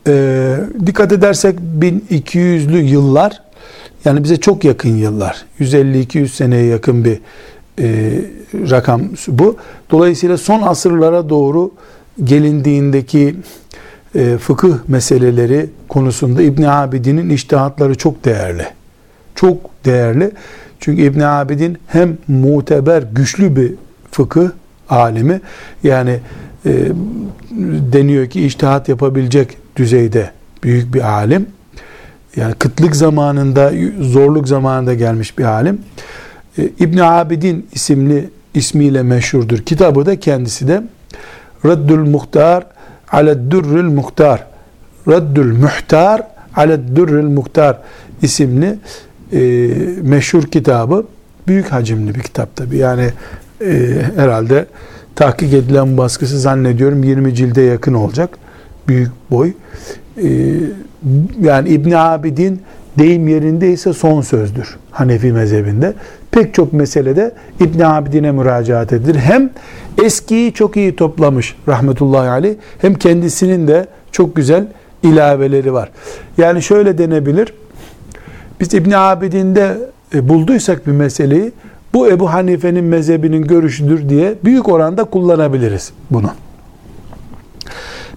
Ee, 0.06 0.56
dikkat 0.86 1.12
edersek 1.12 1.58
1200'lü 1.80 2.76
yıllar 2.76 3.42
yani 4.04 4.24
bize 4.24 4.36
çok 4.36 4.64
yakın 4.64 4.96
yıllar 4.96 5.44
150-200 5.60 6.28
seneye 6.28 6.66
yakın 6.66 7.04
bir 7.04 7.20
e, 7.78 8.12
rakam 8.70 9.02
bu. 9.28 9.56
Dolayısıyla 9.90 10.38
son 10.38 10.62
asırlara 10.62 11.28
doğru 11.28 11.70
gelindiğindeki 12.24 13.36
e, 14.14 14.38
fıkıh 14.38 14.74
meseleleri 14.88 15.66
konusunda 15.88 16.42
İbn 16.42 16.62
Abidin'in 16.62 17.30
iştihatları 17.30 17.94
çok 17.94 18.24
değerli. 18.24 18.66
Çok 19.34 19.84
değerli. 19.84 20.30
Çünkü 20.80 21.02
İbn 21.02 21.20
Abidin 21.20 21.78
hem 21.86 22.18
muteber, 22.28 23.04
güçlü 23.12 23.56
bir 23.56 23.74
fıkıh 24.10 24.50
alimi 24.88 25.40
yani 25.82 26.18
e, 26.66 26.72
deniyor 27.92 28.26
ki 28.26 28.46
iştihat 28.46 28.88
yapabilecek 28.88 29.56
düzeyde 29.76 30.30
büyük 30.62 30.94
bir 30.94 31.00
alim. 31.00 31.46
Yani 32.36 32.54
kıtlık 32.54 32.96
zamanında, 32.96 33.72
zorluk 34.00 34.48
zamanında 34.48 34.94
gelmiş 34.94 35.38
bir 35.38 35.44
alim. 35.44 35.80
E, 36.58 36.70
İbn 36.78 36.98
Abidin 36.98 37.66
isimli 37.72 38.30
ismiyle 38.54 39.02
meşhurdur. 39.02 39.58
Kitabı 39.58 40.06
da 40.06 40.20
kendisi 40.20 40.68
de 40.68 40.82
Raddül 41.64 42.10
Muhtar 42.10 42.66
Aleddürrül 43.12 43.88
Muhtar 43.88 44.46
Raddül 45.08 45.58
Muhtar 45.58 46.22
Aleddürrül 46.56 47.28
Muhtar 47.28 47.78
isimli 48.22 48.78
e, 49.32 49.40
meşhur 50.02 50.42
kitabı 50.42 51.06
büyük 51.48 51.72
hacimli 51.72 52.14
bir 52.14 52.20
kitap 52.20 52.56
tabi. 52.56 52.76
Yani 52.76 53.10
e, 53.60 54.02
herhalde 54.16 54.66
tahkik 55.16 55.54
edilen 55.54 55.98
baskısı 55.98 56.40
zannediyorum 56.40 57.04
20 57.04 57.34
cilde 57.34 57.62
yakın 57.62 57.94
olacak. 57.94 58.30
Büyük 58.88 59.10
boy. 59.30 59.52
E, 60.16 60.28
yani 61.40 61.68
İbn 61.68 61.90
Abidin 61.90 62.62
deyim 62.98 63.28
yerindeyse 63.28 63.92
son 63.92 64.20
sözdür 64.20 64.76
Hanefi 64.90 65.32
mezhebinde. 65.32 65.94
Pek 66.30 66.54
çok 66.54 66.72
meselede 66.72 67.32
İbn 67.60 67.80
Abidin'e 67.80 68.32
müracaat 68.32 68.92
edilir. 68.92 69.14
Hem 69.14 69.50
eskiyi 70.04 70.52
çok 70.52 70.76
iyi 70.76 70.96
toplamış 70.96 71.56
rahmetullahi 71.68 72.28
aleyh 72.28 72.54
hem 72.78 72.94
kendisinin 72.94 73.68
de 73.68 73.86
çok 74.12 74.36
güzel 74.36 74.66
ilaveleri 75.02 75.72
var. 75.72 75.90
Yani 76.38 76.62
şöyle 76.62 76.98
denebilir. 76.98 77.54
Biz 78.60 78.74
İbn 78.74 78.90
Abidin'de 78.90 79.78
e, 80.14 80.28
bulduysak 80.28 80.86
bir 80.86 80.92
meseleyi 80.92 81.52
bu 81.94 82.08
Ebu 82.08 82.32
Hanife'nin 82.32 82.84
mezhebinin 82.84 83.42
görüşüdür 83.42 84.08
diye 84.08 84.34
büyük 84.44 84.68
oranda 84.68 85.04
kullanabiliriz 85.04 85.92
bunu. 86.10 86.30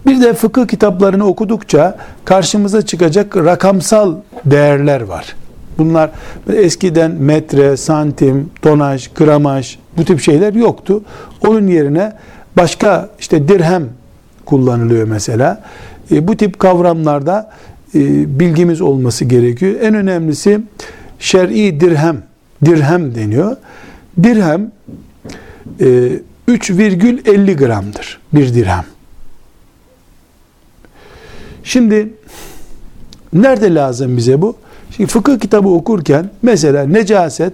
Bir 0.06 0.22
de 0.22 0.34
fıkıh 0.34 0.68
kitaplarını 0.68 1.26
okudukça 1.26 1.98
karşımıza 2.26 2.82
çıkacak 2.82 3.38
rakamsal 3.38 4.16
değerler 4.46 5.02
var. 5.02 5.36
Bunlar 5.78 6.12
eskiden 6.54 7.12
metre, 7.12 7.78
santim, 7.78 8.50
tonaj, 8.62 9.10
gramaj 9.16 9.78
bu 9.98 10.06
tip 10.06 10.22
şeyler 10.22 10.54
yoktu. 10.54 11.04
Onun 11.48 11.68
yerine 11.68 12.13
başka 12.58 13.10
işte 13.20 13.48
dirhem 13.48 13.89
kullanılıyor 14.46 15.08
mesela. 15.08 15.63
E, 16.12 16.28
bu 16.28 16.38
tip 16.38 16.60
kavramlarda 16.60 17.52
e, 17.96 18.00
bilgimiz 18.39 18.82
olması 18.82 19.26
gerekiyor. 19.26 19.76
En 19.82 19.96
önemlisi 19.96 20.60
şer'i 21.20 21.80
dirhem, 21.80 22.24
dirhem 22.66 23.16
deniyor. 23.16 23.58
Dirhem 24.24 24.72
e, 25.80 25.86
3,50 26.48 27.54
gramdır 27.54 28.20
bir 28.34 28.54
dirhem. 28.54 28.93
Şimdi 31.63 32.13
nerede 33.34 33.76
lazım 33.76 34.17
bize 34.17 34.41
bu? 34.41 34.56
Şimdi 34.95 35.10
fıkıh 35.10 35.39
kitabı 35.39 35.69
okurken 35.69 36.30
mesela 36.41 36.84
necaset 36.84 37.54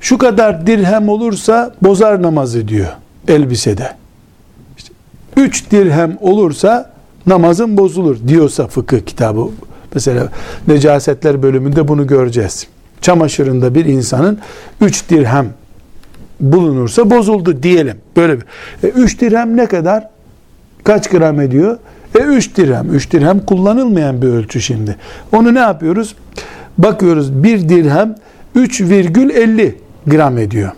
şu 0.00 0.18
kadar 0.18 0.66
dirhem 0.66 1.08
olursa 1.08 1.74
bozar 1.82 2.22
namazı 2.22 2.68
diyor 2.68 2.88
elbisede. 3.28 3.90
İşte, 4.76 4.92
üç 5.36 5.70
dirhem 5.70 6.18
olursa 6.20 6.92
namazın 7.26 7.76
bozulur 7.76 8.16
diyorsa 8.28 8.66
fıkıh 8.66 9.00
kitabı. 9.00 9.48
Mesela 9.94 10.28
necasetler 10.68 11.42
bölümünde 11.42 11.88
bunu 11.88 12.06
göreceğiz. 12.06 12.66
Çamaşırında 13.00 13.74
bir 13.74 13.84
insanın 13.84 14.38
üç 14.80 15.08
dirhem 15.10 15.48
bulunursa 16.40 17.10
bozuldu 17.10 17.62
diyelim. 17.62 17.96
Böyle 18.16 18.36
bir. 18.36 18.44
E, 18.82 18.88
üç 18.88 19.20
dirhem 19.20 19.56
ne 19.56 19.66
kadar? 19.66 20.08
Kaç 20.84 21.10
gram 21.10 21.40
ediyor? 21.40 21.78
E 22.14 22.18
3 22.18 22.56
dirhem. 22.56 22.94
3 22.94 23.12
dirhem 23.12 23.40
kullanılmayan 23.40 24.22
bir 24.22 24.28
ölçü 24.28 24.60
şimdi. 24.60 24.96
Onu 25.32 25.54
ne 25.54 25.58
yapıyoruz? 25.58 26.16
Bakıyoruz 26.78 27.42
bir 27.42 27.68
dirhem 27.68 28.14
3,50 28.56 29.72
gram 30.06 30.38
ediyor. 30.38 30.72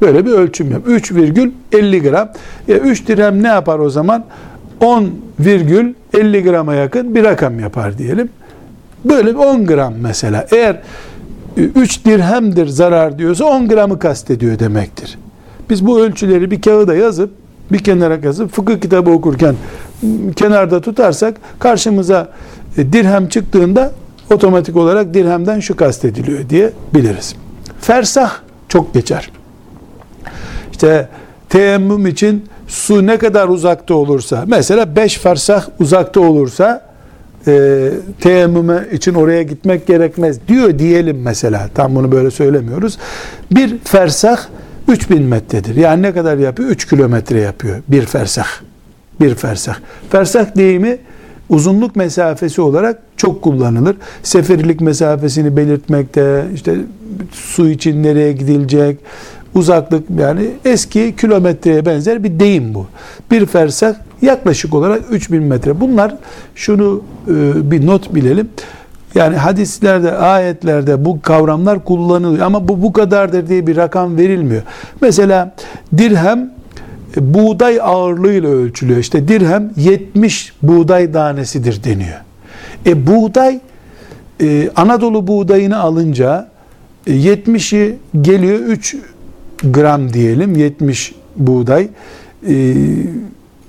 Böyle 0.00 0.26
bir 0.26 0.30
ölçüm 0.30 0.70
yap. 0.70 0.82
3,50 0.88 2.10
gram. 2.10 2.28
E 2.68 2.72
3 2.72 3.08
dirhem 3.08 3.42
ne 3.42 3.48
yapar 3.48 3.78
o 3.78 3.90
zaman? 3.90 4.24
10,50 4.80 6.42
grama 6.42 6.74
yakın 6.74 7.14
bir 7.14 7.24
rakam 7.24 7.60
yapar 7.60 7.98
diyelim. 7.98 8.28
Böyle 9.04 9.36
10 9.36 9.66
gram 9.66 9.94
mesela. 10.00 10.46
Eğer 10.50 10.80
3 11.56 12.04
dirhemdir 12.04 12.66
zarar 12.66 13.18
diyorsa 13.18 13.44
10 13.44 13.68
gramı 13.68 13.98
kastediyor 13.98 14.58
demektir. 14.58 15.18
Biz 15.70 15.86
bu 15.86 16.00
ölçüleri 16.00 16.50
bir 16.50 16.62
kağıda 16.62 16.94
yazıp 16.94 17.30
bir 17.72 17.78
kenara 17.78 18.18
yazıp 18.22 18.52
fıkıh 18.52 18.80
kitabı 18.80 19.10
okurken 19.10 19.54
kenarda 20.36 20.80
tutarsak 20.80 21.36
karşımıza 21.58 22.28
e, 22.76 22.92
dirhem 22.92 23.28
çıktığında 23.28 23.92
otomatik 24.30 24.76
olarak 24.76 25.14
dirhemden 25.14 25.60
şu 25.60 25.76
kastediliyor 25.76 26.48
diye 26.48 26.72
biliriz. 26.94 27.34
Fersah 27.80 28.32
çok 28.68 28.94
geçer. 28.94 29.30
İşte 30.72 31.08
teyemmüm 31.48 32.06
için 32.06 32.44
su 32.66 33.06
ne 33.06 33.18
kadar 33.18 33.48
uzakta 33.48 33.94
olursa 33.94 34.44
mesela 34.46 34.96
5 34.96 35.18
fersah 35.18 35.66
uzakta 35.80 36.20
olursa 36.20 36.88
e, 37.46 37.88
teyemmüme 38.20 38.86
için 38.92 39.14
oraya 39.14 39.42
gitmek 39.42 39.86
gerekmez 39.86 40.48
diyor 40.48 40.78
diyelim 40.78 41.22
mesela. 41.22 41.68
Tam 41.74 41.94
bunu 41.94 42.12
böyle 42.12 42.30
söylemiyoruz. 42.30 42.98
Bir 43.50 43.78
fersah 43.78 44.38
3000 44.88 45.22
metredir. 45.22 45.76
Yani 45.76 46.02
ne 46.02 46.12
kadar 46.12 46.36
yapıyor? 46.36 46.68
3 46.68 46.88
kilometre 46.88 47.40
yapıyor 47.40 47.82
bir 47.88 48.06
fersah. 48.06 48.46
Bir 49.20 49.34
fersah. 49.34 49.76
Fersah 50.10 50.56
deyimi 50.56 50.98
uzunluk 51.48 51.96
mesafesi 51.96 52.60
olarak 52.60 53.02
çok 53.16 53.42
kullanılır. 53.42 53.96
Seferlik 54.22 54.80
mesafesini 54.80 55.56
belirtmekte, 55.56 56.44
işte 56.54 56.76
su 57.32 57.68
için 57.68 58.02
nereye 58.02 58.32
gidilecek, 58.32 58.98
uzaklık 59.54 60.04
yani 60.18 60.50
eski 60.64 61.16
kilometreye 61.16 61.86
benzer 61.86 62.24
bir 62.24 62.40
deyim 62.40 62.74
bu. 62.74 62.86
Bir 63.30 63.46
fersah 63.46 63.94
yaklaşık 64.22 64.74
olarak 64.74 65.02
3000 65.10 65.42
metre. 65.42 65.80
Bunlar 65.80 66.16
şunu 66.54 67.02
e, 67.28 67.70
bir 67.70 67.86
not 67.86 68.14
bilelim. 68.14 68.48
Yani 69.14 69.36
hadislerde, 69.36 70.12
ayetlerde 70.12 71.04
bu 71.04 71.22
kavramlar 71.22 71.84
kullanılıyor 71.84 72.46
ama 72.46 72.68
bu 72.68 72.82
bu 72.82 72.92
kadardır 72.92 73.48
diye 73.48 73.66
bir 73.66 73.76
rakam 73.76 74.16
verilmiyor. 74.16 74.62
Mesela 75.00 75.54
dirhem 75.98 76.50
buğday 77.20 77.80
ağırlığıyla 77.82 78.50
ölçülüyor. 78.50 78.98
İşte 78.98 79.28
dirhem 79.28 79.72
70 79.76 80.52
buğday 80.62 81.12
tanesidir 81.12 81.84
deniyor. 81.84 82.20
E 82.86 83.06
buğday 83.06 83.60
e, 84.40 84.70
Anadolu 84.76 85.26
buğdayını 85.26 85.78
alınca 85.78 86.48
e, 87.06 87.12
70'i 87.12 87.98
geliyor 88.22 88.58
3 88.58 88.96
gram 89.62 90.12
diyelim 90.12 90.56
70 90.56 91.14
buğday 91.36 91.88
e, 92.48 92.74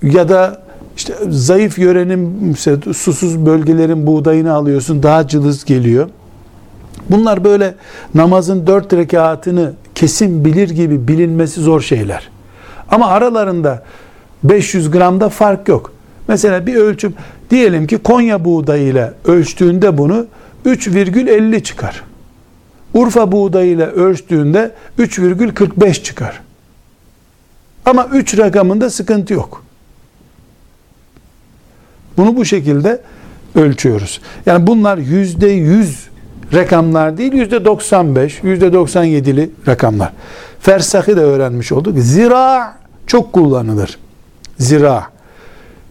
ya 0.03 0.29
da 0.29 0.61
işte 0.97 1.13
zayıf 1.29 1.79
yörenin 1.79 2.53
susuz 2.93 3.45
bölgelerin 3.45 4.07
buğdayını 4.07 4.53
alıyorsun 4.53 5.03
daha 5.03 5.27
cılız 5.27 5.65
geliyor. 5.65 6.09
Bunlar 7.09 7.43
böyle 7.43 7.75
namazın 8.15 8.67
dört 8.67 8.93
rekatını 8.93 9.73
kesin 9.95 10.45
bilir 10.45 10.69
gibi 10.69 11.07
bilinmesi 11.07 11.61
zor 11.61 11.81
şeyler. 11.81 12.29
Ama 12.91 13.07
aralarında 13.07 13.83
500 14.43 14.91
gramda 14.91 15.29
fark 15.29 15.67
yok. 15.67 15.91
Mesela 16.27 16.65
bir 16.65 16.75
ölçüm 16.75 17.13
diyelim 17.49 17.87
ki 17.87 17.97
Konya 17.97 18.45
buğdayıyla 18.45 19.13
ölçtüğünde 19.25 19.97
bunu 19.97 20.25
3,50 20.65 21.63
çıkar. 21.63 22.03
Urfa 22.93 23.31
buğdayıyla 23.31 23.87
ölçtüğünde 23.87 24.71
3,45 24.99 26.03
çıkar. 26.03 26.41
Ama 27.85 28.07
3 28.13 28.37
rakamında 28.37 28.89
sıkıntı 28.89 29.33
yok. 29.33 29.63
Bunu 32.17 32.35
bu 32.35 32.45
şekilde 32.45 33.01
ölçüyoruz. 33.55 34.21
Yani 34.45 34.67
bunlar 34.67 34.97
yüzde 34.97 35.47
yüz 35.47 36.09
rakamlar 36.53 37.17
değil, 37.17 37.33
yüzde 37.33 37.65
95, 37.65 38.43
yüzde 38.43 38.67
97'li 38.67 39.49
rakamlar. 39.67 40.13
Fersahı 40.59 41.17
da 41.17 41.21
öğrenmiş 41.21 41.71
olduk. 41.71 41.97
Zira 41.99 42.78
çok 43.09 43.33
kullanılır. 43.33 43.99
Zira. 44.57 45.07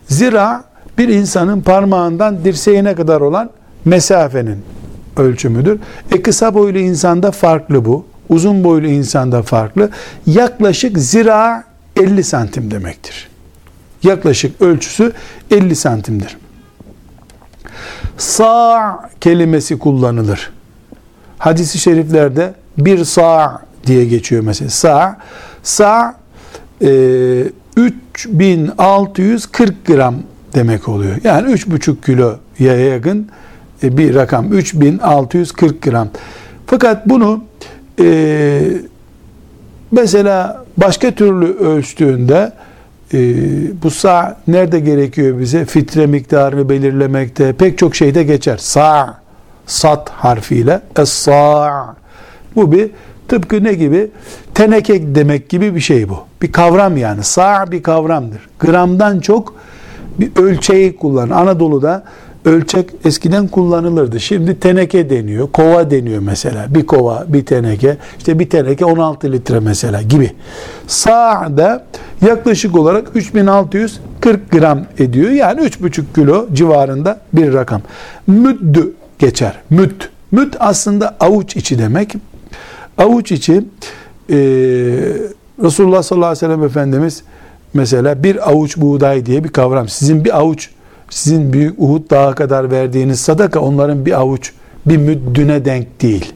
Zira 0.08 0.64
bir 0.98 1.08
insanın 1.08 1.60
parmağından 1.60 2.44
dirseğine 2.44 2.94
kadar 2.94 3.20
olan 3.20 3.50
mesafenin 3.84 4.64
ölçümüdür. 5.16 5.80
E 6.10 6.22
kısa 6.22 6.54
boylu 6.54 6.78
insanda 6.78 7.30
farklı 7.30 7.84
bu. 7.84 8.06
Uzun 8.28 8.64
boylu 8.64 8.86
insanda 8.86 9.42
farklı. 9.42 9.90
Yaklaşık 10.26 10.98
zira 10.98 11.64
50 11.96 12.24
santim 12.24 12.70
demektir. 12.70 13.28
Yaklaşık 14.02 14.62
ölçüsü 14.62 15.12
50 15.50 15.76
santimdir. 15.76 16.36
Sa' 18.18 19.10
kelimesi 19.20 19.78
kullanılır. 19.78 20.50
Hadisi 21.38 21.78
şeriflerde 21.78 22.54
bir 22.78 23.04
sa' 23.04 23.62
diye 23.86 24.04
geçiyor 24.04 24.42
mesela. 24.42 24.70
Sa' 24.70 25.16
sa' 25.62 26.14
e, 26.82 27.44
3640 27.76 29.86
gram 29.86 30.14
demek 30.54 30.88
oluyor. 30.88 31.16
Yani 31.24 31.52
3,5 31.52 32.04
kiloya 32.04 32.76
yakın 32.76 33.28
e, 33.82 33.98
bir 33.98 34.14
rakam. 34.14 34.52
3640 34.52 35.82
gram. 35.82 36.08
Fakat 36.66 37.08
bunu 37.08 37.44
e, 38.00 38.60
mesela 39.90 40.64
başka 40.76 41.10
türlü 41.10 41.58
ölçtüğünde 41.58 42.52
e, 43.14 43.18
bu 43.82 43.90
sa 43.90 44.40
nerede 44.48 44.80
gerekiyor 44.80 45.40
bize? 45.40 45.64
Fitre 45.64 46.06
miktarını 46.06 46.68
belirlemekte 46.68 47.52
pek 47.52 47.78
çok 47.78 47.96
şeyde 47.96 48.22
geçer. 48.22 48.56
Sa 48.56 49.20
sat 49.66 50.10
harfiyle 50.10 50.80
es-sa 50.96 51.96
bu 52.56 52.72
bir 52.72 52.90
tıpkı 53.28 53.64
ne 53.64 53.72
gibi? 53.72 54.10
Teneke 54.54 55.14
demek 55.14 55.48
gibi 55.48 55.74
bir 55.74 55.80
şey 55.80 56.08
bu. 56.08 56.18
Bir 56.42 56.52
kavram 56.52 56.96
yani. 56.96 57.24
Sa 57.24 57.70
bir 57.70 57.82
kavramdır. 57.82 58.40
Gramdan 58.60 59.20
çok 59.20 59.54
bir 60.20 60.36
ölçeği 60.36 60.96
kullan. 60.96 61.30
Anadolu'da 61.30 62.04
ölçek 62.44 62.90
eskiden 63.04 63.48
kullanılırdı. 63.48 64.20
Şimdi 64.20 64.60
teneke 64.60 65.10
deniyor, 65.10 65.52
kova 65.52 65.90
deniyor 65.90 66.22
mesela. 66.22 66.66
Bir 66.68 66.86
kova, 66.86 67.24
bir 67.28 67.46
teneke. 67.46 67.96
İşte 68.18 68.38
bir 68.38 68.50
teneke 68.50 68.84
16 68.84 69.32
litre 69.32 69.60
mesela 69.60 70.02
gibi. 70.02 70.32
Sa'da 70.86 71.86
yaklaşık 72.26 72.76
olarak 72.76 73.08
3640 73.14 74.50
gram 74.50 74.84
ediyor. 74.98 75.30
Yani 75.30 75.60
3,5 75.60 76.02
kilo 76.14 76.46
civarında 76.52 77.20
bir 77.32 77.52
rakam. 77.52 77.82
Müddü 78.26 78.92
geçer. 79.18 79.52
Müd. 79.70 80.00
Müd 80.32 80.54
aslında 80.60 81.16
avuç 81.20 81.56
içi 81.56 81.78
demek. 81.78 82.14
Avuç 82.98 83.32
içi 83.32 83.52
e, 83.52 84.36
Resulullah 85.62 86.02
sallallahu 86.02 86.26
aleyhi 86.26 86.44
ve 86.44 86.46
sellem 86.46 86.62
Efendimiz 86.62 87.22
mesela 87.74 88.22
bir 88.22 88.50
avuç 88.50 88.76
buğday 88.76 89.26
diye 89.26 89.44
bir 89.44 89.48
kavram. 89.48 89.88
Sizin 89.88 90.24
bir 90.24 90.38
avuç 90.38 90.70
sizin 91.10 91.52
büyük 91.52 91.74
Uhud 91.78 92.10
dağı 92.10 92.34
kadar 92.34 92.70
verdiğiniz 92.70 93.20
sadaka 93.20 93.60
onların 93.60 94.06
bir 94.06 94.20
avuç 94.20 94.52
bir 94.86 94.96
müddüne 94.96 95.64
denk 95.64 96.02
değil. 96.02 96.32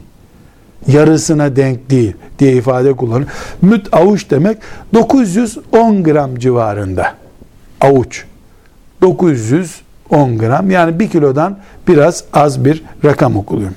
Yarısına 0.87 1.55
denk 1.55 1.89
değil 1.89 2.13
diye 2.39 2.53
ifade 2.53 2.93
kullanır. 2.93 3.27
Müd 3.61 3.85
avuç 3.91 4.31
demek 4.31 4.57
910 4.93 6.03
gram 6.03 6.39
civarında. 6.39 7.13
Avuç. 7.81 8.25
910 9.01 10.37
gram 10.37 10.71
yani 10.71 10.99
bir 10.99 11.09
kilodan 11.09 11.59
biraz 11.87 12.23
az 12.33 12.65
bir 12.65 12.83
rakam 13.05 13.37
okuluyor. 13.37 13.71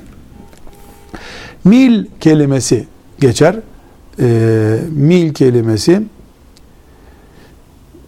Mil 1.66 2.04
kelimesi 2.20 2.84
geçer. 3.20 3.56
Ee, 4.20 4.78
mil 4.90 5.34
kelimesi 5.34 6.02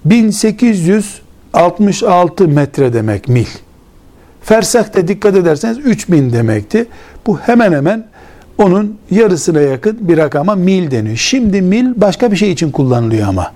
1800 0.05 1.21
66 1.53 2.49
metre 2.49 2.93
demek 2.93 3.29
mil. 3.29 3.47
Fersakta 4.43 5.09
dikkat 5.09 5.37
ederseniz 5.37 5.79
3000 5.79 6.33
demekti. 6.33 6.87
Bu 7.27 7.39
hemen 7.39 7.73
hemen 7.73 8.07
onun 8.59 8.99
yarısına 9.11 9.61
yakın 9.61 10.09
bir 10.09 10.17
rakama 10.17 10.55
mil 10.55 10.91
deniyor. 10.91 11.17
Şimdi 11.17 11.63
mil 11.63 12.01
başka 12.01 12.33
bir 12.33 12.37
şey 12.37 12.53
için 12.53 12.71
kullanılıyor 12.71 13.29
ama. 13.29 13.53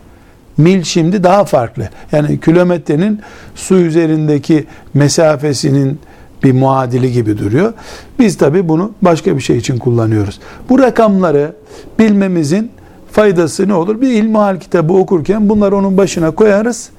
Mil 0.57 0.83
şimdi 0.83 1.25
daha 1.25 1.45
farklı. 1.45 1.89
Yani 2.13 2.41
kilometrenin 2.41 3.21
su 3.55 3.75
üzerindeki 3.75 4.65
mesafesinin 4.95 5.99
bir 6.45 6.53
muadili 6.53 7.13
gibi 7.13 7.39
duruyor. 7.39 7.73
Biz 8.19 8.37
tabi 8.37 8.69
bunu 8.69 8.93
başka 9.03 9.37
bir 9.37 9.43
şey 9.43 9.57
için 9.57 9.79
kullanıyoruz. 9.79 10.41
Bu 10.69 10.79
rakamları 10.79 11.53
bilmemizin 11.99 12.71
faydası 13.13 13.69
ne 13.69 13.75
olur? 13.75 14.01
Bir 14.01 14.11
ilmihal 14.11 14.61
kitabı 14.61 14.93
okurken 14.93 15.49
bunları 15.49 15.77
onun 15.77 15.97
başına 15.97 16.31
koyarız 16.31 16.91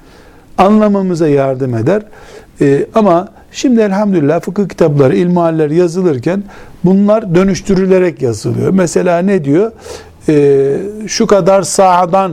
anlamamıza 0.58 1.28
yardım 1.28 1.74
eder. 1.74 2.02
Ee, 2.60 2.86
ama 2.94 3.28
şimdi 3.52 3.80
elhamdülillah 3.80 4.40
fıkıh 4.40 4.68
kitapları, 4.68 5.16
ilmihaller 5.16 5.70
yazılırken 5.70 6.42
bunlar 6.84 7.34
dönüştürülerek 7.34 8.22
yazılıyor. 8.22 8.70
Mesela 8.70 9.18
ne 9.18 9.44
diyor? 9.44 9.72
Ee, 10.28 10.76
şu 11.06 11.26
kadar 11.26 11.62
sağdan 11.62 12.32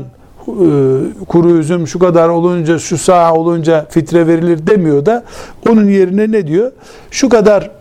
kuru 1.27 1.57
üzüm 1.57 1.87
şu 1.87 1.99
kadar 1.99 2.29
olunca 2.29 2.79
şu 2.79 2.97
sağ 2.97 3.33
olunca 3.33 3.85
fitre 3.89 4.27
verilir 4.27 4.67
demiyor 4.67 5.05
da 5.05 5.23
onun 5.69 5.87
yerine 5.87 6.31
ne 6.31 6.47
diyor? 6.47 6.71
Şu 7.11 7.29
kadar 7.29 7.71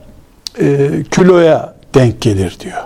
e, 0.60 0.90
kiloya 1.10 1.74
denk 1.94 2.20
gelir 2.20 2.58
diyor. 2.60 2.82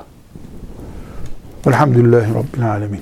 Velhamdülillahi 1.67 2.35
Rabbil 2.35 2.71
Alemin. 2.71 3.01